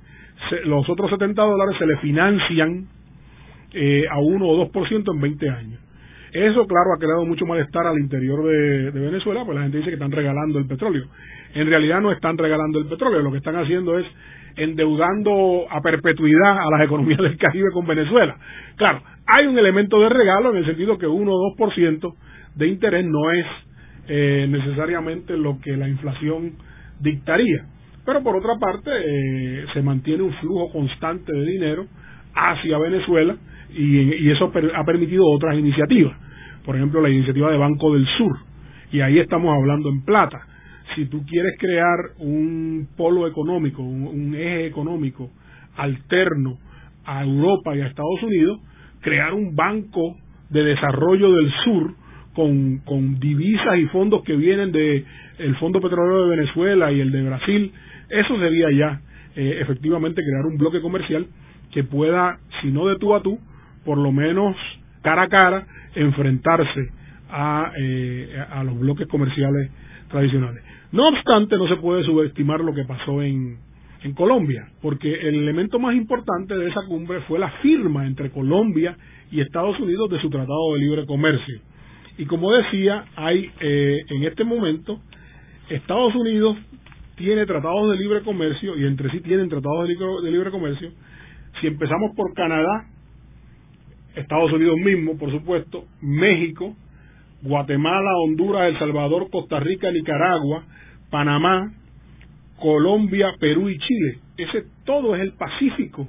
[0.64, 2.86] los otros 70 dólares se le financian
[3.72, 5.80] eh, a 1 o 2% en 20 años.
[6.32, 9.94] Eso, claro, ha creado mucho malestar al interior de, Venezuela, pues la gente dice que
[9.94, 11.04] están regalando el petróleo.
[11.54, 14.06] En realidad no están regalando el petróleo, lo que están haciendo es
[14.56, 18.36] endeudando a perpetuidad a las economías del Caribe con Venezuela.
[18.76, 22.14] Claro, hay un elemento de regalo en el sentido que 1 o 2%
[22.56, 23.46] de interés no es
[24.08, 26.52] eh, necesariamente lo que la inflación
[27.00, 27.64] dictaría.
[28.04, 31.86] Pero por otra parte, eh, se mantiene un flujo constante de dinero
[32.34, 33.36] hacia Venezuela
[33.74, 36.16] y, y eso ha permitido otras iniciativas.
[36.64, 38.36] Por ejemplo, la iniciativa de Banco del Sur.
[38.90, 40.46] Y ahí estamos hablando en plata
[40.94, 45.30] si tú quieres crear un polo económico, un, eje económico
[45.76, 46.58] alterno
[47.04, 48.60] a Europa y a Estados Unidos,
[49.00, 50.16] crear un banco
[50.50, 51.94] de desarrollo del sur
[52.34, 55.04] con, con divisas y fondos que vienen de
[55.38, 57.72] el Fondo Petrolero de Venezuela y el de Brasil,
[58.08, 59.00] eso sería ya
[59.34, 61.26] eh, efectivamente crear un bloque comercial
[61.72, 63.38] que pueda, si no de tú a tú,
[63.84, 64.56] por lo menos
[65.02, 66.90] cara a cara, enfrentarse
[67.32, 69.70] a, eh, a los bloques comerciales
[70.08, 70.62] tradicionales.
[70.92, 73.56] No obstante, no se puede subestimar lo que pasó en,
[74.02, 78.96] en Colombia, porque el elemento más importante de esa cumbre fue la firma entre Colombia
[79.30, 81.60] y Estados Unidos de su Tratado de Libre Comercio.
[82.18, 85.00] Y como decía, hay eh, en este momento
[85.70, 86.58] Estados Unidos
[87.16, 90.90] tiene tratados de libre comercio y entre sí tienen tratados de libre comercio.
[91.60, 92.86] Si empezamos por Canadá,
[94.14, 96.76] Estados Unidos mismo, por supuesto, México,
[97.42, 100.64] Guatemala, Honduras, El Salvador, Costa Rica, Nicaragua,
[101.10, 101.72] Panamá,
[102.58, 104.18] Colombia, Perú y Chile.
[104.36, 106.08] Ese todo es el Pacífico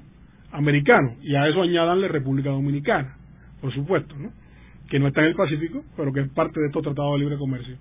[0.51, 1.15] americano.
[1.21, 3.17] Y a eso añadanle República Dominicana,
[3.61, 4.29] por supuesto, ¿no?
[4.89, 7.37] que no está en el Pacífico, pero que es parte de estos tratados de libre
[7.37, 7.75] comercio.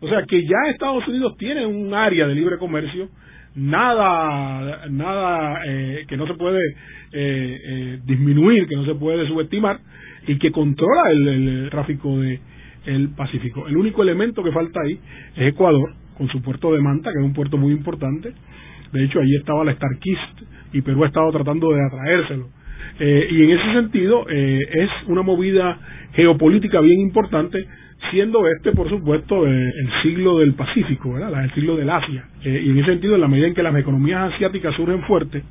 [0.00, 3.08] O sea que ya Estados Unidos tiene un área de libre comercio,
[3.54, 6.74] nada, nada eh, que no se puede eh,
[7.12, 9.80] eh, disminuir, que no se puede subestimar,
[10.26, 12.38] y que controla el, el tráfico de,
[12.86, 13.66] el Pacífico.
[13.68, 14.98] El único elemento que falta ahí
[15.36, 18.32] es Ecuador, con su puerto de Manta, que es un puerto muy importante.
[18.92, 22.48] De hecho, allí estaba la Starkist y Perú ha estado tratando de atraérselo.
[23.00, 25.78] Eh, y en ese sentido, eh, es una movida
[26.14, 27.64] geopolítica bien importante,
[28.10, 31.44] siendo este, por supuesto, eh, el siglo del Pacífico, ¿verdad?
[31.44, 32.24] el siglo del Asia.
[32.44, 35.42] y en ese sentido, en la medida en que las economías asiáticas surgen fuertes,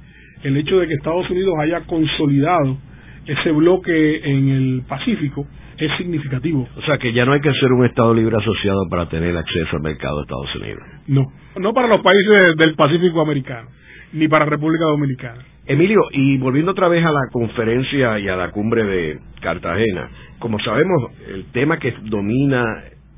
[0.43, 2.77] el hecho de que Estados Unidos haya consolidado
[3.25, 5.45] ese bloque en el Pacífico,
[5.77, 6.67] es significativo.
[6.75, 9.75] O sea que ya no hay que ser un Estado libre asociado para tener acceso
[9.75, 10.83] al mercado de Estados Unidos.
[11.07, 11.25] No,
[11.59, 13.69] no para los países del Pacífico americano,
[14.13, 15.43] ni para República Dominicana.
[15.65, 20.09] Emilio, y volviendo otra vez a la conferencia y a la cumbre de Cartagena,
[20.39, 22.63] como sabemos, el tema que domina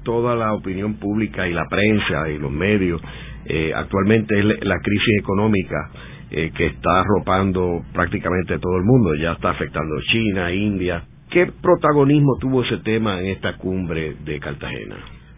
[0.03, 3.01] toda la opinión pública y la prensa y los medios
[3.45, 5.91] eh, actualmente es la crisis económica
[6.31, 11.03] eh, que está arropando prácticamente todo el mundo, ya está afectando China, India.
[11.29, 14.95] ¿Qué protagonismo tuvo ese tema en esta cumbre de Cartagena?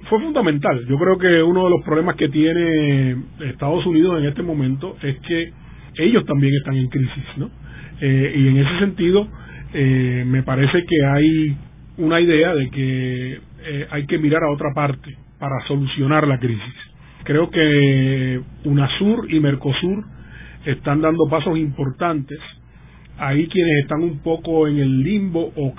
[0.09, 0.85] Fue fundamental.
[0.87, 5.19] Yo creo que uno de los problemas que tiene Estados Unidos en este momento es
[5.19, 5.51] que
[5.97, 7.49] ellos también están en crisis, ¿no?
[7.99, 9.27] Eh, y en ese sentido,
[9.73, 11.57] eh, me parece que hay
[11.97, 16.73] una idea de que eh, hay que mirar a otra parte para solucionar la crisis.
[17.23, 20.03] Creo que UNASUR y Mercosur
[20.65, 22.39] están dando pasos importantes.
[23.23, 25.73] Ahí quienes están un poco en el limbo o,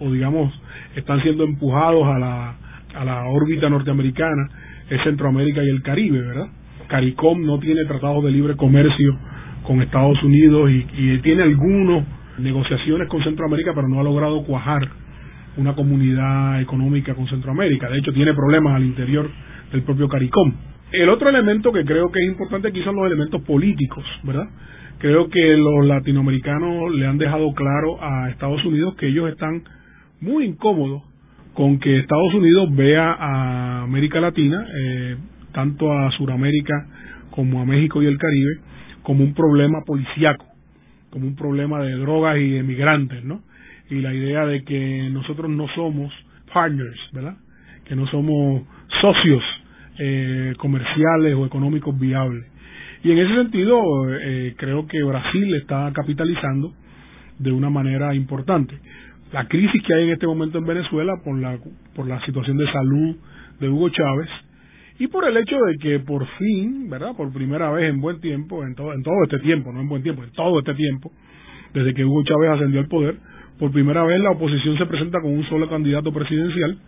[0.00, 0.52] o, digamos
[0.94, 2.54] están siendo empujados a la,
[2.94, 4.48] a la órbita norteamericana
[4.88, 6.46] es Centroamérica y el Caribe, ¿verdad?
[6.86, 9.18] CARICOM no tiene tratados de libre comercio
[9.64, 12.04] con Estados Unidos y, y tiene algunas
[12.38, 14.88] negociaciones con Centroamérica, pero no ha logrado cuajar
[15.56, 17.88] una comunidad económica con Centroamérica.
[17.88, 19.28] De hecho, tiene problemas al interior
[19.72, 20.52] del propio CARICOM.
[20.92, 24.48] El otro elemento que creo que es importante aquí son los elementos políticos, ¿verdad?
[25.00, 29.64] Creo que los latinoamericanos le han dejado claro a Estados Unidos que ellos están
[30.20, 31.02] muy incómodos
[31.54, 35.16] con que Estados Unidos vea a América Latina, eh,
[35.52, 36.86] tanto a Sudamérica
[37.30, 38.58] como a México y el Caribe,
[39.02, 40.46] como un problema policíaco,
[41.10, 43.42] como un problema de drogas y de migrantes, ¿no?
[43.90, 46.12] y la idea de que nosotros no somos
[46.52, 47.36] partners, ¿verdad?
[47.84, 48.62] Que no somos
[49.00, 49.42] socios
[49.98, 52.46] eh, comerciales o económicos viables.
[53.02, 53.80] Y en ese sentido,
[54.14, 56.72] eh, creo que Brasil está capitalizando
[57.38, 58.78] de una manera importante.
[59.32, 61.58] La crisis que hay en este momento en Venezuela por la,
[61.94, 63.16] por la situación de salud
[63.60, 64.28] de Hugo Chávez
[64.98, 67.16] y por el hecho de que por fin, ¿verdad?
[67.16, 70.02] Por primera vez en buen tiempo, en todo, en todo este tiempo, no en buen
[70.02, 71.10] tiempo, en todo este tiempo,
[71.72, 73.16] desde que Hugo Chávez ascendió al poder,
[73.58, 76.78] por primera vez la oposición se presenta con un solo candidato presidencial,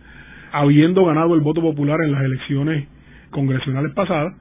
[0.51, 2.87] habiendo ganado el voto popular en las elecciones
[3.31, 4.33] congresionales pasadas,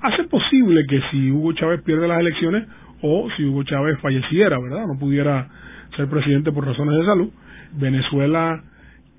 [0.00, 2.66] hace posible que si Hugo Chávez pierde las elecciones
[3.02, 4.86] o si Hugo Chávez falleciera, ¿verdad?
[4.86, 5.48] No pudiera
[5.96, 7.30] ser presidente por razones de salud,
[7.72, 8.62] Venezuela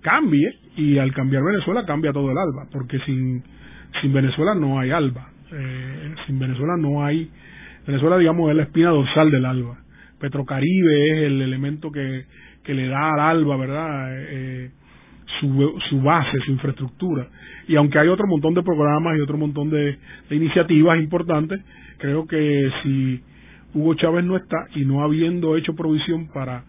[0.02, 3.44] cambie y al cambiar Venezuela cambia todo el ALBA, porque sin,
[4.02, 7.30] sin Venezuela no hay ALBA, eh, sin Venezuela no hay,
[7.86, 9.80] Venezuela digamos es la espina dorsal del ALBA
[10.20, 12.26] Petrocaribe es el elemento que,
[12.64, 14.10] que le da al ALBA, ¿verdad?
[14.12, 14.72] Eh,
[15.40, 17.28] su, base, su infraestructura.
[17.68, 19.98] Y aunque hay otro montón de programas y otro montón de,
[20.32, 21.62] iniciativas importantes,
[21.98, 23.22] creo que si
[23.74, 26.64] Hugo Chávez no está y no habiendo hecho provisión para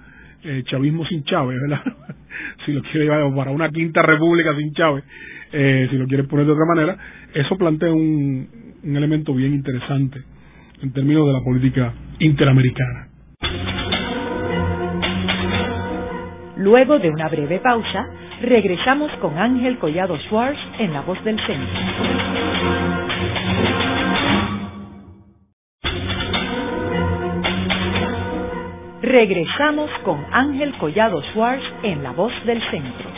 [0.44, 1.82] eh, chavismo sin Chávez, ¿verdad?
[2.66, 5.04] si lo quiere llevar para una quinta república sin Chávez,
[5.52, 6.98] eh, si lo quiere poner de otra manera,
[7.34, 8.48] eso plantea un
[8.84, 10.20] elemento bien interesante
[10.82, 13.08] en términos de la política interamericana.
[16.56, 18.06] Luego de una breve pausa,
[18.40, 21.80] regresamos con Ángel Collado Schwartz en La Voz del Centro.
[29.02, 33.10] Regresamos con Ángel Collado Schwartz en La Voz del Centro.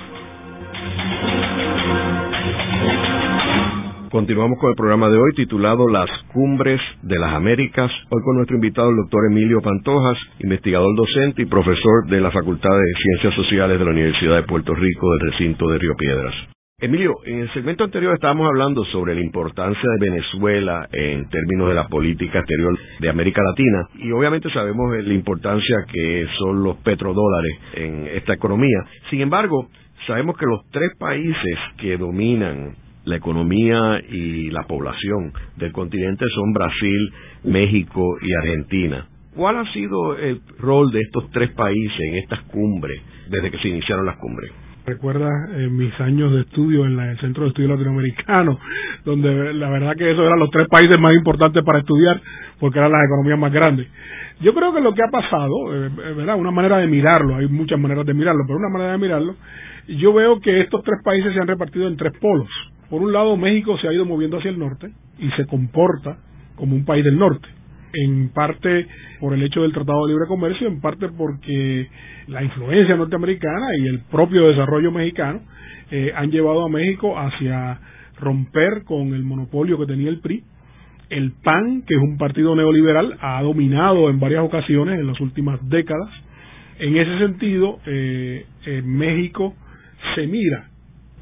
[4.12, 7.90] Continuamos con el programa de hoy titulado Las Cumbres de las Américas.
[8.10, 12.76] Hoy con nuestro invitado el doctor Emilio Pantojas, investigador docente y profesor de la Facultad
[12.76, 16.34] de Ciencias Sociales de la Universidad de Puerto Rico del recinto de Río Piedras.
[16.78, 21.74] Emilio, en el segmento anterior estábamos hablando sobre la importancia de Venezuela en términos de
[21.74, 27.58] la política exterior de América Latina y obviamente sabemos la importancia que son los petrodólares
[27.76, 28.84] en esta economía.
[29.08, 29.68] Sin embargo,
[30.06, 32.74] sabemos que los tres países que dominan
[33.04, 37.12] la economía y la población del continente son Brasil,
[37.44, 39.06] México y Argentina.
[39.34, 43.00] ¿Cuál ha sido el rol de estos tres países en estas cumbres
[43.30, 44.52] desde que se iniciaron las cumbres?
[44.84, 45.30] Recuerda
[45.70, 48.58] mis años de estudio en el Centro de Estudios Latinoamericanos,
[49.04, 52.20] donde la verdad que esos eran los tres países más importantes para estudiar,
[52.58, 53.88] porque eran las economías más grandes.
[54.40, 56.34] Yo creo que lo que ha pasado, eh, eh.
[56.34, 59.36] Una manera de mirarlo, hay muchas maneras de mirarlo, pero una manera de mirarlo,
[59.86, 62.50] yo veo que estos tres países se han repartido en tres polos.
[62.92, 66.18] Por un lado, México se ha ido moviendo hacia el norte y se comporta
[66.56, 67.48] como un país del norte.
[67.94, 68.86] En parte
[69.18, 71.88] por el hecho del Tratado de Libre Comercio, en parte porque
[72.26, 75.40] la influencia norteamericana y el propio desarrollo mexicano
[75.90, 77.80] eh, han llevado a México hacia
[78.20, 80.44] romper con el monopolio que tenía el PRI.
[81.08, 85.66] El PAN, que es un partido neoliberal, ha dominado en varias ocasiones en las últimas
[85.66, 86.10] décadas.
[86.78, 89.54] En ese sentido, eh, eh, México
[90.14, 90.68] se mira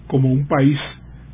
[0.08, 0.76] como un país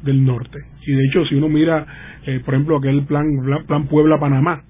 [0.03, 0.59] del norte.
[0.87, 1.87] Y de hecho, si uno mira,
[2.27, 3.27] eh, por ejemplo, aquel plan,
[3.67, 4.63] plan Puebla-Panamá,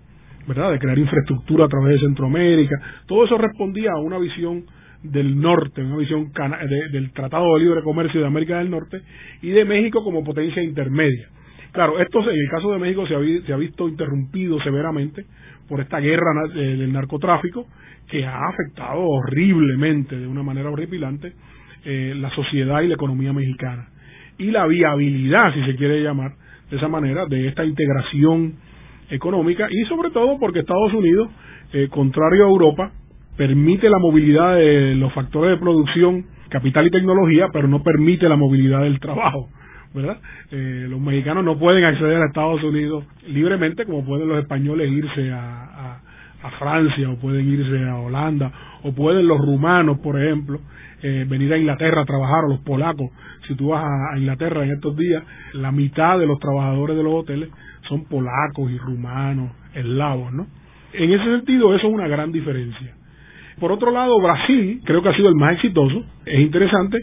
[0.47, 0.73] ¿verdad?
[0.73, 4.65] De crear infraestructura a través de Centroamérica, todo eso respondía a una visión
[5.03, 6.33] del norte, una visión
[6.91, 9.01] del Tratado de Libre Comercio de América del Norte
[9.43, 11.29] y de México como potencia intermedia.
[11.73, 15.27] Claro, esto en el caso de México se ha, se ha visto interrumpido severamente
[15.69, 17.67] por esta guerra eh, del narcotráfico
[18.09, 21.33] que ha afectado horriblemente, de una manera horripilante,
[21.85, 23.89] eh, la sociedad y la economía mexicana.
[24.39, 26.33] Y la viabilidad, si se quiere llamar
[26.71, 28.55] de esa manera, de esta integración
[29.11, 31.29] económica y sobre todo porque Estados Unidos,
[31.73, 32.93] eh, contrario a Europa,
[33.37, 38.37] permite la movilidad de los factores de producción, capital y tecnología, pero no permite la
[38.37, 39.49] movilidad del trabajo.
[39.95, 40.19] ¿verdad?
[40.51, 45.33] Eh, los mexicanos no pueden acceder a Estados Unidos libremente como pueden los españoles irse
[45.33, 46.03] a, a,
[46.59, 50.61] Francia o pueden irse a Holanda o pueden los rumanos, por ejemplo,
[51.03, 53.11] eh, venir a Inglaterra a trabajar o los polacos.
[53.47, 55.23] Si tú vas a, Inglaterra en estos días,
[55.53, 57.51] la mitad de los trabajadores de los hoteles
[57.89, 60.47] son polacos y rumanos, eslavos, ¿no?
[60.93, 62.95] En ese sentido, eso es una gran diferencia.
[63.61, 66.05] Por otro lado, Brasil creo que ha sido el más exitoso.
[66.25, 66.99] Es interesante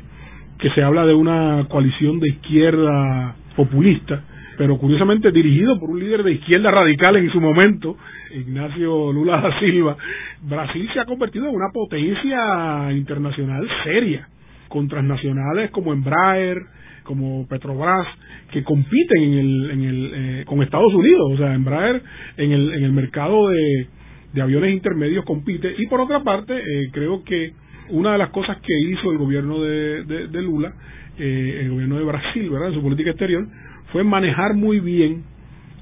[0.59, 4.23] que se habla de una coalición de izquierda populista,
[4.57, 7.97] pero curiosamente dirigido por un líder de izquierda radical en su momento,
[8.31, 9.97] Ignacio Lula da Silva.
[10.41, 14.27] Brasil se ha convertido en una potencia internacional seria,
[14.67, 16.57] con transnacionales como Embraer,
[17.03, 18.07] como Petrobras,
[18.51, 21.31] que compiten en el, en el, eh, con Estados Unidos.
[21.33, 22.01] O sea, Embraer
[22.37, 23.87] en el, en el mercado de,
[24.33, 25.73] de aviones intermedios compite.
[25.77, 27.53] Y por otra parte, eh, creo que
[27.89, 30.73] una de las cosas que hizo el gobierno de, de, Lula,
[31.17, 33.45] eh, el gobierno de Brasil, ¿verdad?, en su política exterior,
[33.93, 35.23] fue manejar muy bien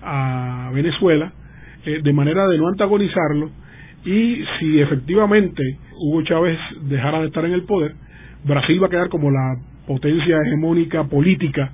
[0.03, 1.32] a Venezuela
[1.86, 3.49] eh, de manera de no antagonizarlo
[4.05, 5.64] y si efectivamente
[5.97, 7.93] Hugo Chávez dejara de estar en el poder,
[8.43, 9.55] Brasil va a quedar como la
[9.88, 11.72] potencia hegemónica política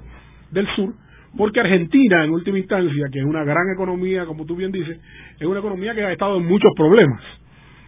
[0.52, 0.94] del sur,
[1.36, 5.00] porque Argentina, en última instancia, que es una gran economía, como tú bien dices,
[5.40, 7.22] es una economía que ha estado en muchos problemas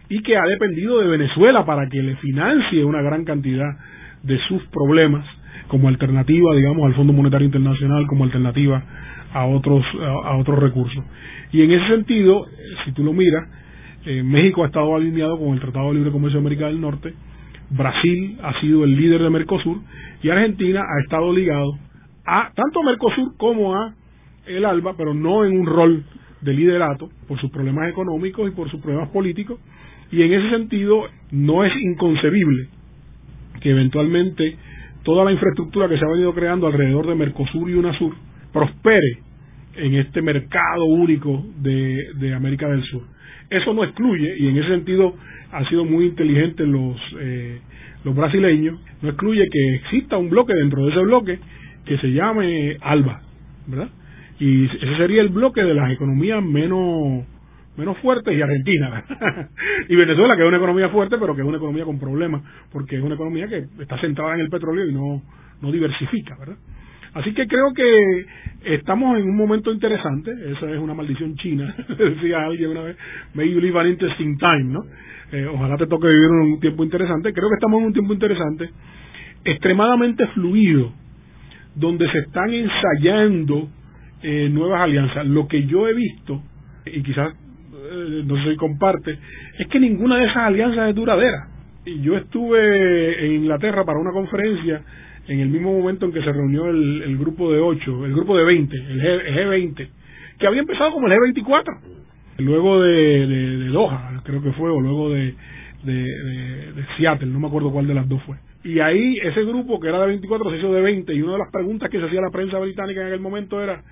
[0.08, 3.76] y que ha dependido de Venezuela para que le financie una gran cantidad
[4.22, 5.24] de sus problemas
[5.70, 8.82] como alternativa, digamos, al Fondo Monetario Internacional, como alternativa
[9.32, 9.84] a otros
[10.24, 11.04] a, otros recursos.
[11.52, 12.44] Y en ese sentido,
[12.84, 13.48] si tú lo miras,
[14.04, 17.14] eh, México ha estado alineado con el Tratado de Libre Comercio de América del Norte,
[17.70, 19.78] Brasil ha sido el líder de Mercosur
[20.24, 21.78] y Argentina ha estado ligado
[22.26, 23.94] a tanto a Mercosur como a
[24.46, 26.04] el ALBA, pero no en un rol
[26.40, 29.60] de liderato por sus problemas económicos y por sus problemas políticos,
[30.10, 32.66] y en ese sentido, no es inconcebible
[33.60, 34.56] que eventualmente
[35.10, 38.14] toda la infraestructura que se ha venido creando alrededor de Mercosur y UNASUR
[38.52, 39.18] prospere
[39.74, 43.02] en este mercado único de, América del Sur.
[43.50, 45.16] Eso no excluye, y en ese sentido
[45.50, 47.58] han sido muy inteligentes los, eh,
[48.04, 51.40] los brasileños, no excluye que exista un bloque dentro de ese bloque
[51.86, 53.20] que se llame ALBA,
[53.66, 53.88] ¿verdad?
[54.38, 57.24] Y ese sería el bloque de las economías menos
[57.76, 59.04] menos fuerte y Argentina.
[59.88, 62.42] y Venezuela, que es una economía fuerte, pero que es una economía con problemas,
[62.72, 65.22] porque es una economía que está centrada en el petróleo y no,
[65.60, 66.56] no diversifica, ¿verdad?
[67.12, 68.26] Así que creo que
[68.76, 72.96] estamos en un momento interesante, esa es una maldición china, decía alguien una vez,
[73.34, 74.84] maybe live an interesting time, ¿no?
[75.32, 78.70] Eh, ojalá te toque vivir un tiempo interesante, creo que estamos en un tiempo interesante,
[79.44, 80.92] extremadamente fluido,
[81.74, 83.68] donde se están ensayando
[84.22, 85.26] eh, nuevas alianzas.
[85.26, 86.42] Lo que yo he visto,
[86.84, 87.34] y quizás
[88.24, 89.18] no sé si comparte,
[89.58, 91.48] es que ninguna de esas alianzas es duradera.
[91.84, 94.82] Y yo estuve en Inglaterra para una conferencia
[95.28, 98.44] en el mismo momento en que se reunió el, grupo de 8, el grupo de
[98.44, 99.90] 20, el, G, 20
[100.40, 101.78] que había empezado como el G24,
[102.38, 105.34] luego de, de, Doha, creo que fue, o luego de,
[105.84, 108.36] de, Seattle, no me acuerdo cuál de las dos fue.
[108.64, 111.38] Y ahí ese grupo que era de 24 se hizo de 20 y una de
[111.38, 113.82] las preguntas que se hacía la prensa británica en aquel momento era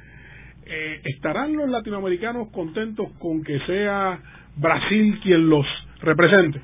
[0.68, 4.20] eh, ¿estarán los latinoamericanos contentos con que sea
[4.56, 5.66] Brasil quien los
[6.02, 6.60] represente?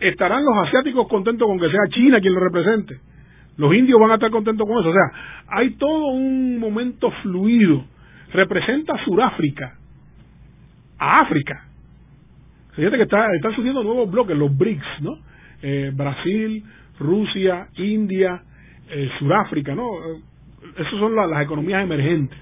[0.00, 3.00] ¿Estarán los asiáticos contentos con que sea China quien los represente?
[3.56, 4.90] Los indios van a estar contentos con eso.
[4.90, 5.10] O sea,
[5.48, 7.84] hay todo un momento fluido.
[8.32, 9.78] Representa a Sudáfrica,
[10.98, 11.64] a África.
[12.74, 15.18] Fíjate que está, están surgiendo nuevos bloques, los BRICS, ¿no?
[15.62, 16.62] Eh, Brasil,
[16.98, 18.42] Rusia, India,
[18.90, 19.94] eh, Sudáfrica, ¿no?
[19.94, 20.20] Eh,
[20.76, 22.38] Esas son las economías emergentes.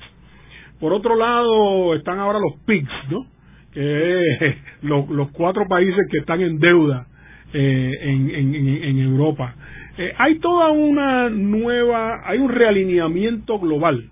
[0.85, 3.27] Por otro lado, están ahora los PIGS, ¿no?
[3.73, 7.07] Que los, los cuatro países que están en deuda
[7.55, 9.55] eh, en, en, Europa.
[9.97, 14.11] Eh, hay toda una nueva, hay un realineamiento global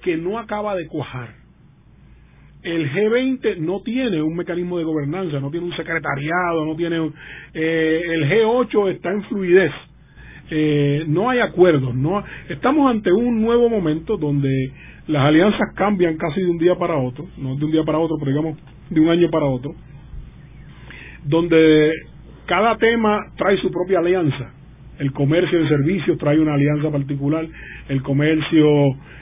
[0.00, 1.34] que no acaba de cuajar.
[2.62, 7.14] El G20 no tiene un mecanismo de gobernanza, no tiene un secretariado, no tiene un,
[7.52, 9.72] eh, el G8 está en fluidez.
[10.50, 14.72] Eh, no hay acuerdos, no estamos ante un nuevo momento donde
[15.10, 18.16] las alianzas cambian casi de un día para otro, no de un día para otro,
[18.18, 18.58] pero digamos
[18.88, 19.74] de un año para otro,
[21.24, 21.92] donde
[22.46, 24.52] cada tema trae su propia alianza.
[24.98, 27.46] el comercio de servicios trae una alianza particular,
[27.88, 28.66] el comercio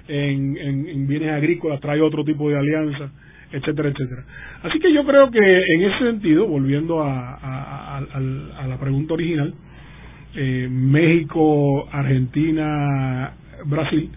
[0.09, 3.12] en, en, bienes agrícolas trae otro tipo de alianza,
[3.53, 4.24] etcétera, etcétera.
[4.64, 9.55] Así que yo creo que en ese sentido, volviendo a, a, la pregunta original,
[10.34, 13.34] eh, México, Argentina,
[13.64, 14.11] Brasil,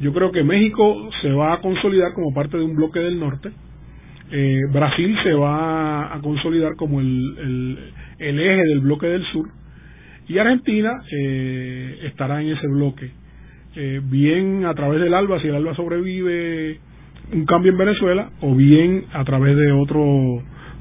[0.00, 3.50] yo creo que México se va a consolidar como parte de un bloque del norte,
[4.30, 7.78] eh, Brasil se va a consolidar como el,
[8.18, 9.48] eje del bloque del sur
[10.28, 13.10] y Argentina eh, estará en ese bloque.
[13.76, 16.78] Eh, bien a través del ALBA, si el ALBA sobrevive
[17.32, 20.02] un cambio en Venezuela, o bien a través de, otro,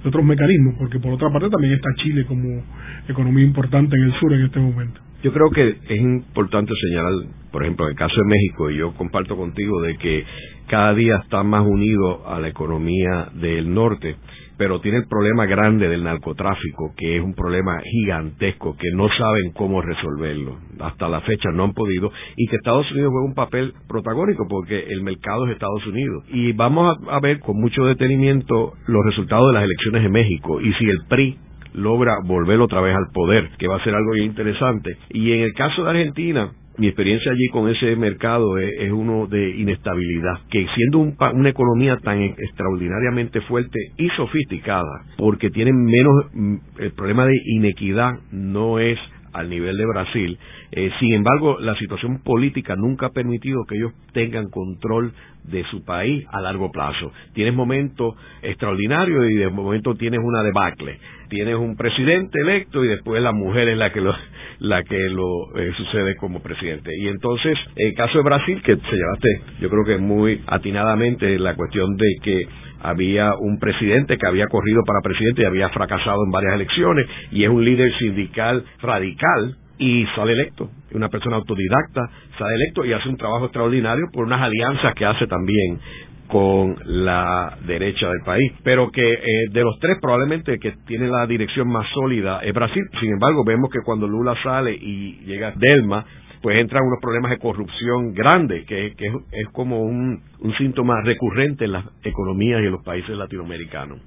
[0.03, 2.63] de otros mecanismos, porque por otra parte también está Chile como
[3.07, 4.99] economía importante en el sur en este momento.
[5.23, 7.13] Yo creo que es importante señalar,
[7.51, 10.23] por ejemplo, en el caso de México, y yo comparto contigo de que
[10.67, 14.15] cada día está más unido a la economía del norte,
[14.57, 19.53] pero tiene el problema grande del narcotráfico, que es un problema gigantesco, que no saben
[19.53, 20.57] cómo resolverlo.
[20.79, 24.79] Hasta la fecha no han podido, y que Estados Unidos juega un papel protagónico, porque
[24.89, 26.25] el mercado es Estados Unidos.
[26.29, 30.73] Y vamos a, ver con mucho detenimiento los resultados de las elecciones de México, y
[30.73, 31.37] si el PRI
[31.77, 34.97] logra volver otra vez al poder, que va a ser algo interesante.
[35.09, 39.49] Y en el caso de Argentina, mi experiencia allí con ese mercado es, uno de
[39.49, 46.91] inestabilidad, que siendo una economía tan extraordinariamente fuerte y sofisticada, porque tienen menos, mm, el
[46.91, 48.99] problema de inequidad no es
[49.33, 50.37] al nivel de Brasil.
[50.71, 55.13] Eh, sin embargo, la situación política nunca ha permitido que ellos tengan control
[55.43, 57.11] de su país a largo plazo.
[57.33, 60.99] Tienes momentos extraordinarios y de momento tienes una debacle.
[61.29, 64.13] Tienes un presidente electo y después la mujer es la que lo,
[64.59, 66.91] la que lo eh, sucede como presidente.
[66.99, 71.55] Y entonces, el caso de Brasil, que se llevaste, yo creo que muy atinadamente la
[71.55, 72.47] cuestión de que
[72.81, 77.43] había un presidente que había corrido para presidente y había fracasado en varias elecciones y
[77.43, 80.69] es un líder sindical radical y sale electo.
[80.93, 85.27] Una persona autodidacta sale electo y hace un trabajo extraordinario por unas alianzas que hace
[85.27, 85.79] también
[86.27, 88.51] con la derecha del país.
[88.63, 92.83] Pero que eh, de los tres probablemente que tiene la dirección más sólida es Brasil.
[92.99, 96.05] Sin embargo, vemos que cuando Lula sale y llega Delma,
[96.41, 101.73] pues entran unos problemas de corrupción grandes, que, es, como un, un síntoma recurrente en
[101.73, 103.99] las economías y en los países latinoamericanos.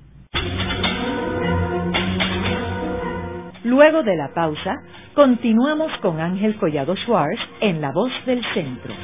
[3.65, 4.75] Luego de la pausa,
[5.15, 8.95] continuamos con Ángel Collado Schwartz en La Voz del Centro.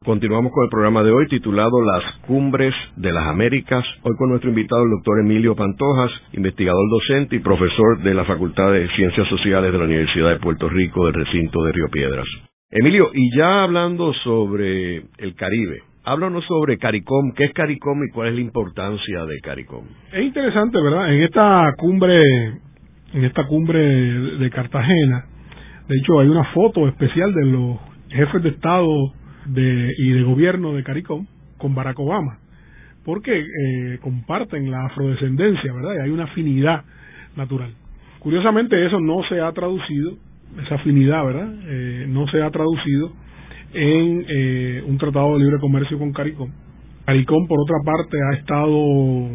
[0.04, 3.86] Continuamos con el programa de hoy titulado Las Cumbres de las Américas.
[4.04, 8.74] Hoy con nuestro invitado el doctor Emilio Pantojas, investigador docente y profesor de la Facultad
[8.74, 12.28] de Ciencias Sociales de la Universidad de Puerto Rico del recinto de Río Piedras.
[12.70, 18.28] Emilio, y ya hablando sobre el Caribe, Háblanos sobre CARICOM, ¿qué es CARICOM y cuál
[18.28, 19.86] es la importancia de CARICOM?
[20.14, 21.12] Es interesante, ¿verdad?
[21.12, 22.22] En esta cumbre,
[23.12, 25.26] en esta cumbre de Cartagena,
[25.88, 27.78] de hecho hay una foto especial de los
[28.10, 29.14] jefes de Estado
[29.46, 31.26] de, y de gobierno de CARICOM
[31.58, 32.38] con Barack Obama,
[33.04, 35.96] porque eh, comparten la afrodescendencia, ¿verdad?
[35.96, 36.84] Y hay una afinidad
[37.36, 37.74] natural.
[38.20, 40.20] Curiosamente eso no se ha traducido,
[40.64, 41.52] esa afinidad, ¿verdad?
[41.66, 43.25] Eh, no se ha traducido
[43.76, 46.50] en eh, un tratado de libre comercio con CARICOM.
[47.06, 49.30] CARICOM, por otra parte, ha estado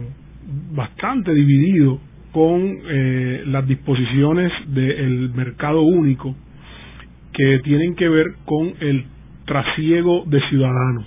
[0.72, 2.00] bastante dividido
[2.32, 6.34] con eh, las disposiciones del mercado único
[7.34, 9.04] que tienen que ver con el
[9.44, 11.06] trasiego de ciudadanos.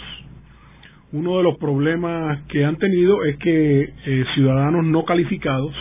[1.12, 5.74] Uno de los problemas que han tenido es que eh, ciudadanos no calificados,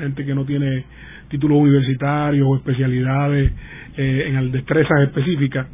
[0.00, 0.84] gente que no tiene
[1.28, 3.52] títulos universitarios o especialidades
[3.96, 5.66] en destrezas específicas,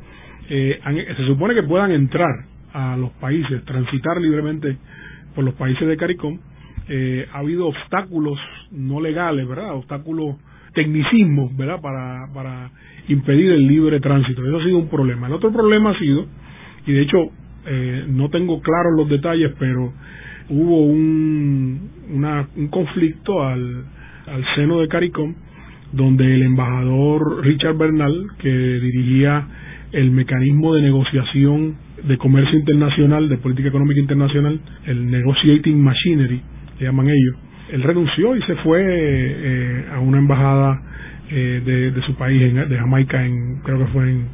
[0.49, 0.81] eh,
[1.17, 4.77] se supone que puedan entrar a los países, transitar libremente
[5.35, 6.39] por los países de CARICOM,
[6.89, 8.39] eh, ha habido obstáculos
[8.71, 9.75] no legales, ¿verdad?
[9.75, 10.37] Obstáculos
[10.73, 11.81] tecnicismos, ¿verdad?
[11.81, 12.71] Para, para
[13.09, 14.47] impedir el libre tránsito.
[14.47, 15.27] Eso ha sido un problema.
[15.27, 16.27] El otro problema ha sido,
[16.87, 17.19] y de hecho
[17.67, 19.93] eh, no tengo claros los detalles, pero
[20.49, 23.85] hubo un, un conflicto al,
[24.27, 25.35] al seno de CARICOM,
[25.93, 29.47] donde el embajador Richard Bernal, que dirigía
[29.93, 31.77] el mecanismo de negociación
[32.07, 36.41] de comercio internacional, de política económica internacional, el negotiating machinery,
[36.79, 37.37] le llaman ellos.
[37.73, 40.81] Él renunció y se fue eh, a una embajada
[41.31, 44.29] eh, de, su país, de Jamaica, en, creo que fue en,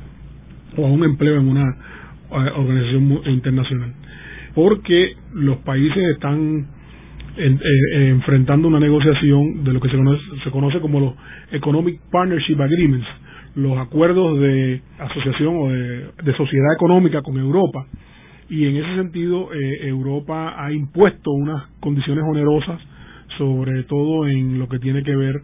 [0.76, 3.92] o a un empleo en una eh, organización internacional.
[4.54, 6.66] porque los países están
[7.36, 7.58] eh,
[8.10, 11.14] enfrentando una negociación de lo que se conoce, se conoce como los
[11.50, 13.06] Economic Partnership Agreements,
[13.54, 17.86] los acuerdos de asociación o de, sociedad económica con Europa.
[18.48, 22.80] Y en ese sentido, eh, Europa ha impuesto unas condiciones onerosas,
[23.38, 25.40] sobre todo en lo que tiene que ver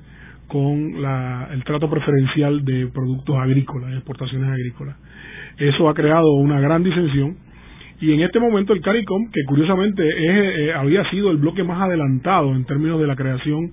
[0.47, 4.97] con la, el trato preferencial de productos agrícolas, exportaciones agrícolas.
[5.59, 7.37] Eso ha creado una gran disensión
[8.01, 12.55] y en este momento el CARICOM, que curiosamente eh, había sido el bloque más adelantado
[12.55, 13.73] en términos de la creación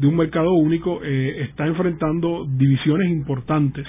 [0.00, 3.86] de un mercado único, eh, está enfrentando divisiones importantes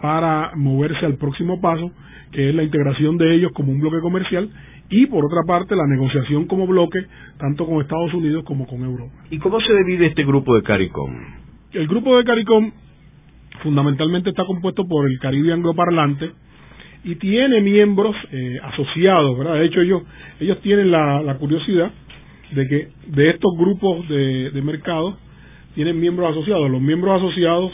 [0.00, 1.92] para moverse al próximo paso,
[2.32, 4.50] que es la integración de ellos como un bloque comercial
[4.90, 6.98] y por otra parte la negociación como bloque
[7.38, 9.14] tanto con Estados Unidos como con Europa.
[9.30, 11.12] ¿Y cómo se divide este grupo de CARICOM?
[11.72, 12.72] El grupo de CARICOM
[13.62, 16.32] fundamentalmente está compuesto por el Caribe angloparlante,
[17.04, 19.54] y tiene miembros eh, asociados, ¿verdad?
[19.54, 20.02] De hecho, ellos,
[20.38, 21.90] ellos tienen la, curiosidad
[22.52, 25.18] de que de estos grupos de, de mercado
[25.74, 26.70] tienen miembros asociados.
[26.70, 27.72] Los miembros asociados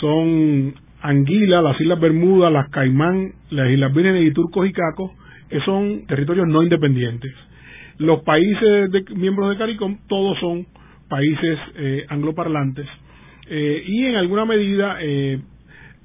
[0.00, 5.12] son Anguila, las Islas Bermudas, las Caimán, las Islas Vírgenes y Turcos y Cacos,
[5.48, 7.32] que son territorios no independientes.
[7.98, 10.66] Los países de, miembros de CARICOM todos son
[11.08, 12.86] países eh, angloparlantes
[13.48, 15.40] eh, y en alguna medida eh,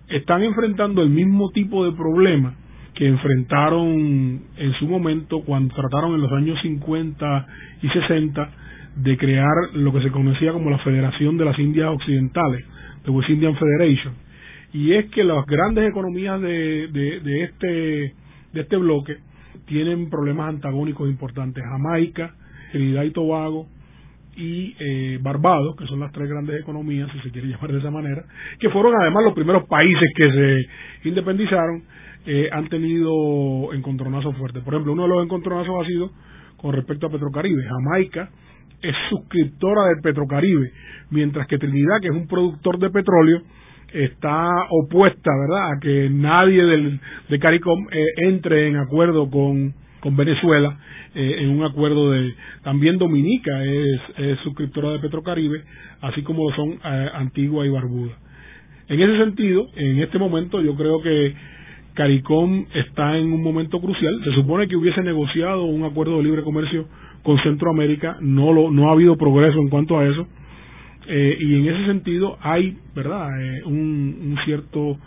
[0.08, 2.56] están enfrentando el mismo tipo de problema
[2.96, 7.48] que enfrentaron en su momento cuando trataron en los años 50
[7.82, 8.50] y 60
[8.96, 12.66] de crear lo que se conocía como la Federación de las Indias Occidentales,
[13.04, 14.14] the West Indian Federation.
[14.74, 17.68] Y es que las grandes economías de, de, este,
[18.54, 19.18] de este bloque
[19.66, 21.64] tienen problemas antagónicos importantes.
[21.64, 22.36] Jamaica,
[22.72, 23.68] Trinidad y Tobago,
[24.36, 27.92] y eh, Barbados, que son las tres grandes economías, si se quiere llamar de esa
[27.92, 28.24] manera,
[28.60, 31.84] que fueron además los primeros países que se independizaron,
[32.26, 34.64] eh, han tenido encontronazos fuertes.
[34.64, 36.12] Por ejemplo, uno de los encontronazos ha sido
[36.58, 37.62] con respecto a Petrocaribe.
[37.64, 38.30] Jamaica
[38.84, 40.72] es suscriptora del Petrocaribe,
[41.10, 43.42] mientras que Trinidad, que es un productor de petróleo,
[43.94, 49.74] está opuesta, ¿verdad?, a que nadie del, de CARICOM eh, entre en acuerdo con
[50.04, 50.78] con Venezuela
[51.16, 55.64] eh, en un acuerdo de también Dominica es, suscriptora de Petrocaribe
[56.02, 58.12] así como son eh, Antigua y Barbuda
[58.90, 61.34] en ese sentido en este momento yo creo que
[61.94, 66.44] CARICOM está en un momento crucial se supone que hubiese negociado un acuerdo de libre
[66.44, 66.86] comercio
[67.24, 70.28] con Centroamérica no lo no ha habido progreso en cuanto a eso
[71.08, 73.30] eh, y en ese sentido hay verdad
[73.66, 74.98] un, un, cierto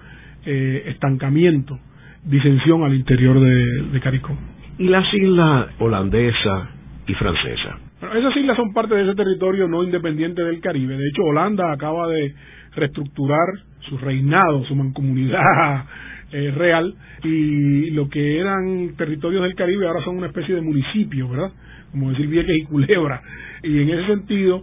[0.45, 1.79] estancamiento
[2.23, 4.37] disensión al interior de, de CARICOM
[4.79, 6.71] y las islas holandesa
[7.07, 7.79] y francesa.
[8.15, 10.97] esas islas son parte de ese territorio no independiente del Caribe.
[10.97, 12.35] De hecho, Holanda acaba de
[12.75, 13.47] reestructurar
[13.89, 15.85] su reinado, su mancomunidad
[16.33, 21.29] eh, real, y lo que eran territorios del Caribe ahora son una especie de municipio,
[21.29, 21.53] ¿verdad?
[21.97, 23.23] Como decir Vieques y Culebra.
[23.63, 24.63] Y en ese sentido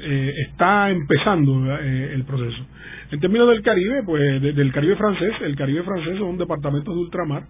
[0.00, 2.64] eh, está empezando eh, el proceso.
[3.10, 7.42] En términos del Caribe, pues del Caribe francés, el Caribe francés son departamentos de ultramar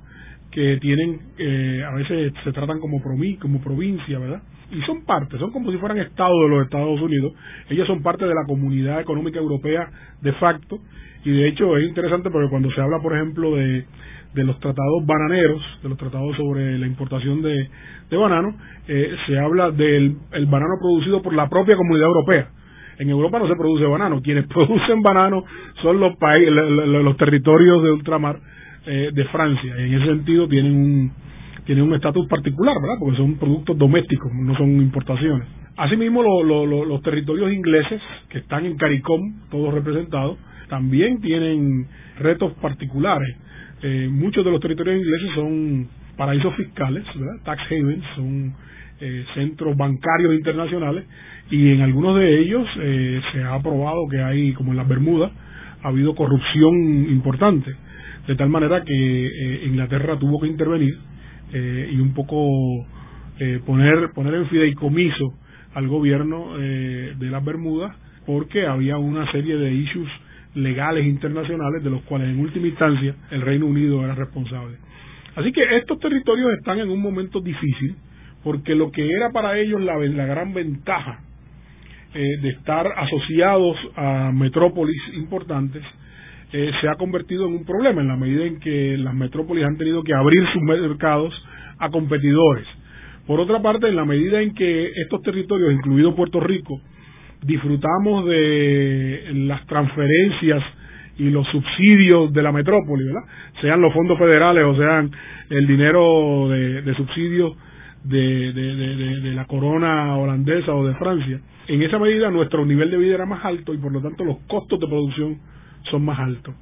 [0.53, 3.03] que tienen, eh, a veces se tratan como,
[3.41, 4.43] como provincia, ¿verdad?
[4.71, 7.33] Y son parte, son como si fueran estados de los Estados Unidos.
[7.71, 9.91] Ellos son parte de la comunidad económica europea
[10.21, 10.79] de facto.
[11.25, 13.85] Y de hecho es interesante porque cuando se habla, por ejemplo, de,
[14.35, 17.69] de los tratados bananeros, de los tratados sobre la importación de,
[18.11, 18.55] de banano,
[18.89, 22.49] eh, se habla del el banano producido por la propia comunidad europea.
[22.99, 25.45] En Europa no se produce banano, quienes producen banano
[25.81, 28.39] son los países, los territorios de ultramar
[28.85, 29.77] eh, de Francia.
[29.79, 31.13] En ese sentido tienen un
[31.65, 32.97] tienen un estatus particular, ¿verdad?
[32.99, 35.47] Porque son productos domésticos, no son importaciones.
[35.77, 41.87] Asimismo, los territorios ingleses que están en CARICOM, todos representados, también tienen
[42.19, 43.37] retos particulares.
[43.83, 47.05] Eh, muchos de los territorios ingleses son paraísos fiscales.
[47.45, 48.53] Tax havens, son
[49.01, 51.05] eh, centros bancarios internacionales
[51.49, 52.67] y en algunos de ellos
[53.33, 55.31] se ha probado que hay, como en las Bermudas,
[55.85, 57.73] ha habido corrupción importante
[58.27, 60.97] de tal manera que eh, Inglaterra tuvo que intervenir
[61.53, 62.87] eh, y un poco
[63.39, 65.35] eh, poner poner en fideicomiso
[65.75, 67.97] al gobierno de las Bermudas
[68.27, 70.09] porque había una serie de issues
[70.55, 74.77] legales internacionales de los cuales en última instancia el Reino Unido era responsable.
[75.35, 77.97] Así que estos territorios están en un momento difícil
[78.45, 81.21] porque lo que era para ellos la, la gran ventaja
[82.13, 85.83] de estar asociados a metrópolis importantes
[86.53, 89.79] eh, se ha convertido en un problema en la medida en que las metrópolis han
[89.79, 91.33] tenido que abrir sus mercados
[91.79, 92.67] a competidores.
[93.27, 96.81] Por otra parte, en la medida en que estos territorios, incluido Puerto Rico,
[97.43, 100.63] disfrutamos de las transferencias
[101.19, 103.23] y los subsidios de la metrópoli, ¿verdad?
[103.61, 105.11] Sean los fondos federales o sean
[105.51, 107.57] el dinero de, subsidios
[108.05, 111.41] de, la corona holandesa o de Francia.
[111.69, 114.39] En esa medida nuestro nivel de vida era más alto y por lo tanto los
[114.49, 115.39] costos de producción
[115.91, 116.55] son más altos.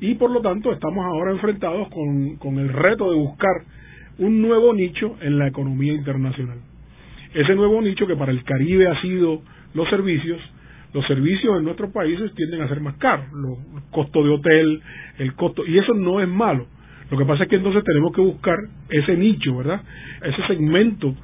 [0.00, 3.62] Y por lo tanto estamos ahora enfrentados con, con el reto de buscar
[4.18, 6.58] un nuevo nicho en la economía internacional.
[7.32, 9.42] Ese nuevo nicho que para el Caribe ha sido
[9.74, 10.40] los servicios,
[10.92, 13.58] los servicios en nuestros países tienden a ser más caros, los,
[13.90, 14.80] costos de hotel,
[15.18, 16.66] el costo, y eso no es malo.
[17.10, 18.56] Lo que pasa es que entonces tenemos que buscar
[18.88, 19.82] ese nicho, ¿verdad?
[20.22, 21.14] Ese segmento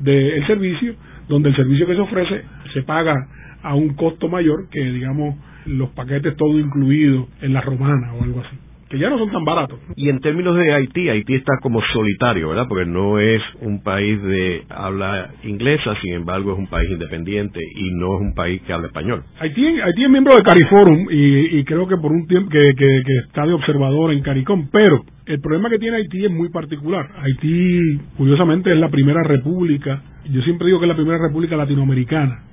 [0.00, 0.94] del servicio,
[1.28, 2.42] donde el servicio que se ofrece
[2.74, 3.28] se paga
[3.62, 5.36] a un costo mayor que, digamos,
[5.66, 8.56] los paquetes todo incluidos en la romana o algo así
[8.90, 9.78] que ya no son tan baratos.
[9.94, 12.66] Y en términos de Haití, Haití está como solitario, ¿verdad?
[12.68, 17.92] Porque no es un país de habla inglesa, sin embargo es un país independiente y
[17.92, 19.22] no es un país que habla español.
[19.38, 23.46] Haití, Haití es miembro de CARIFORUM y, creo que por un tiempo que, que, está
[23.46, 27.06] de observador en CARICOM, pero el problema que tiene Haití es muy particular.
[27.22, 32.49] Haití, curiosamente, es la primera república, yo siempre digo que es la primera república latinoamericana.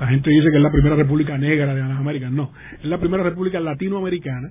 [0.00, 2.32] La gente dice que es la primera república negra de las Américas.
[2.32, 4.50] No, es la primera república latinoamericana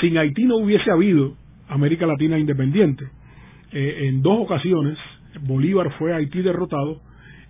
[0.00, 1.34] sin Haití no hubiese habido
[1.68, 3.06] América Latina independiente.
[3.72, 4.96] Eh, en dos ocasiones
[5.42, 7.00] Bolívar fue a Haití derrotado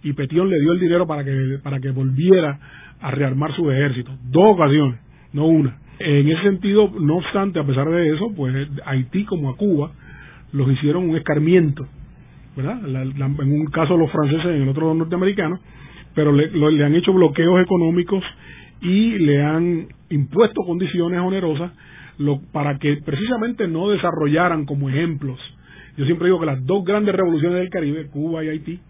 [0.02, 2.58] y Petión le dio el dinero para que, para que volviera
[3.00, 4.12] a rearmar su ejército.
[4.24, 5.00] Dos ocasiones,
[5.32, 5.78] no una.
[5.98, 9.92] En ese sentido, no obstante, a pesar de eso, pues Haití como a Cuba
[10.52, 11.86] los hicieron un escarmiento,
[12.56, 12.80] ¿verdad?
[12.84, 15.60] en un caso los franceses, en el otro los norteamericanos,
[16.18, 18.24] pero le, le han hecho bloqueos económicos
[18.80, 21.70] y le han impuesto condiciones onerosas
[22.18, 25.38] lo, para que precisamente no desarrollaran como ejemplos.
[25.96, 28.80] Yo siempre digo que las dos grandes revoluciones del Caribe, Cuba y Haití,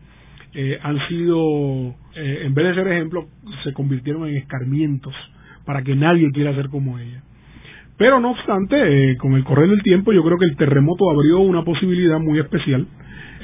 [0.54, 3.26] eh, han sido, eh, en vez de ser ejemplos,
[3.62, 5.12] se convirtieron en escarmientos
[5.66, 7.22] para que nadie quiera ser como ella.
[7.98, 8.76] Pero no obstante,
[9.10, 12.38] eh, con el correr del tiempo, yo creo que el terremoto abrió una posibilidad muy
[12.38, 12.86] especial.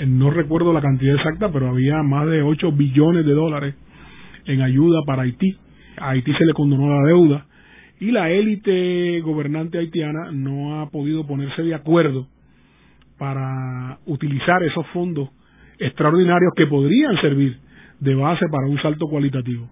[0.07, 3.75] no recuerdo la cantidad exacta, pero había más de 8 billones de dólares
[4.47, 5.57] en ayuda para Haití.
[5.99, 7.47] A Haití se le condonó la deuda
[8.01, 12.27] y la élite gobernante haitiana no ha podido ponerse de acuerdo
[13.19, 15.31] para utilizar esos fondos
[15.79, 17.57] extraordinarios que podrían servir
[18.01, 19.69] de base para un salto cualitativo.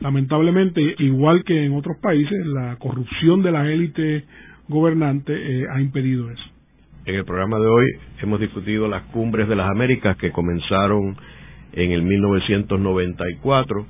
[0.00, 4.24] Lamentablemente, igual que en otros países, la corrupción de la élite
[4.68, 6.44] gobernante eh, ha impedido eso.
[7.06, 7.86] En el programa de hoy
[8.20, 11.16] hemos discutido las cumbres de las Américas que comenzaron
[11.72, 13.86] en el 1994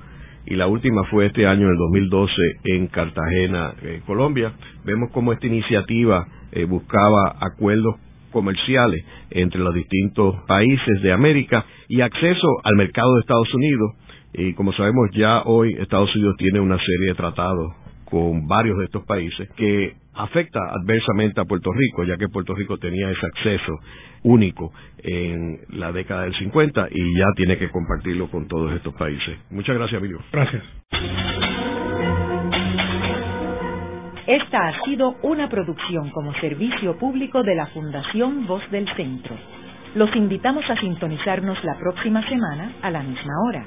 [0.47, 2.33] y la última fue este año, en el 2012,
[2.65, 4.53] en Cartagena, eh, Colombia.
[4.85, 7.97] Vemos cómo esta iniciativa eh, buscaba acuerdos
[8.31, 13.93] comerciales entre los distintos países de América y acceso al mercado de Estados Unidos.
[14.39, 17.73] Y como sabemos ya hoy Estados Unidos tiene una serie de tratados
[18.05, 22.77] con varios de estos países que afecta adversamente a Puerto Rico, ya que Puerto Rico
[22.79, 23.79] tenía ese acceso
[24.25, 29.39] único en la década del 50 y ya tiene que compartirlo con todos estos países.
[29.51, 30.21] Muchas gracias, Emilio.
[30.31, 30.63] Gracias.
[34.27, 39.35] Esta ha sido una producción como servicio público de la Fundación Voz del Centro.
[39.95, 43.67] Los invitamos a sintonizarnos la próxima semana a la misma hora.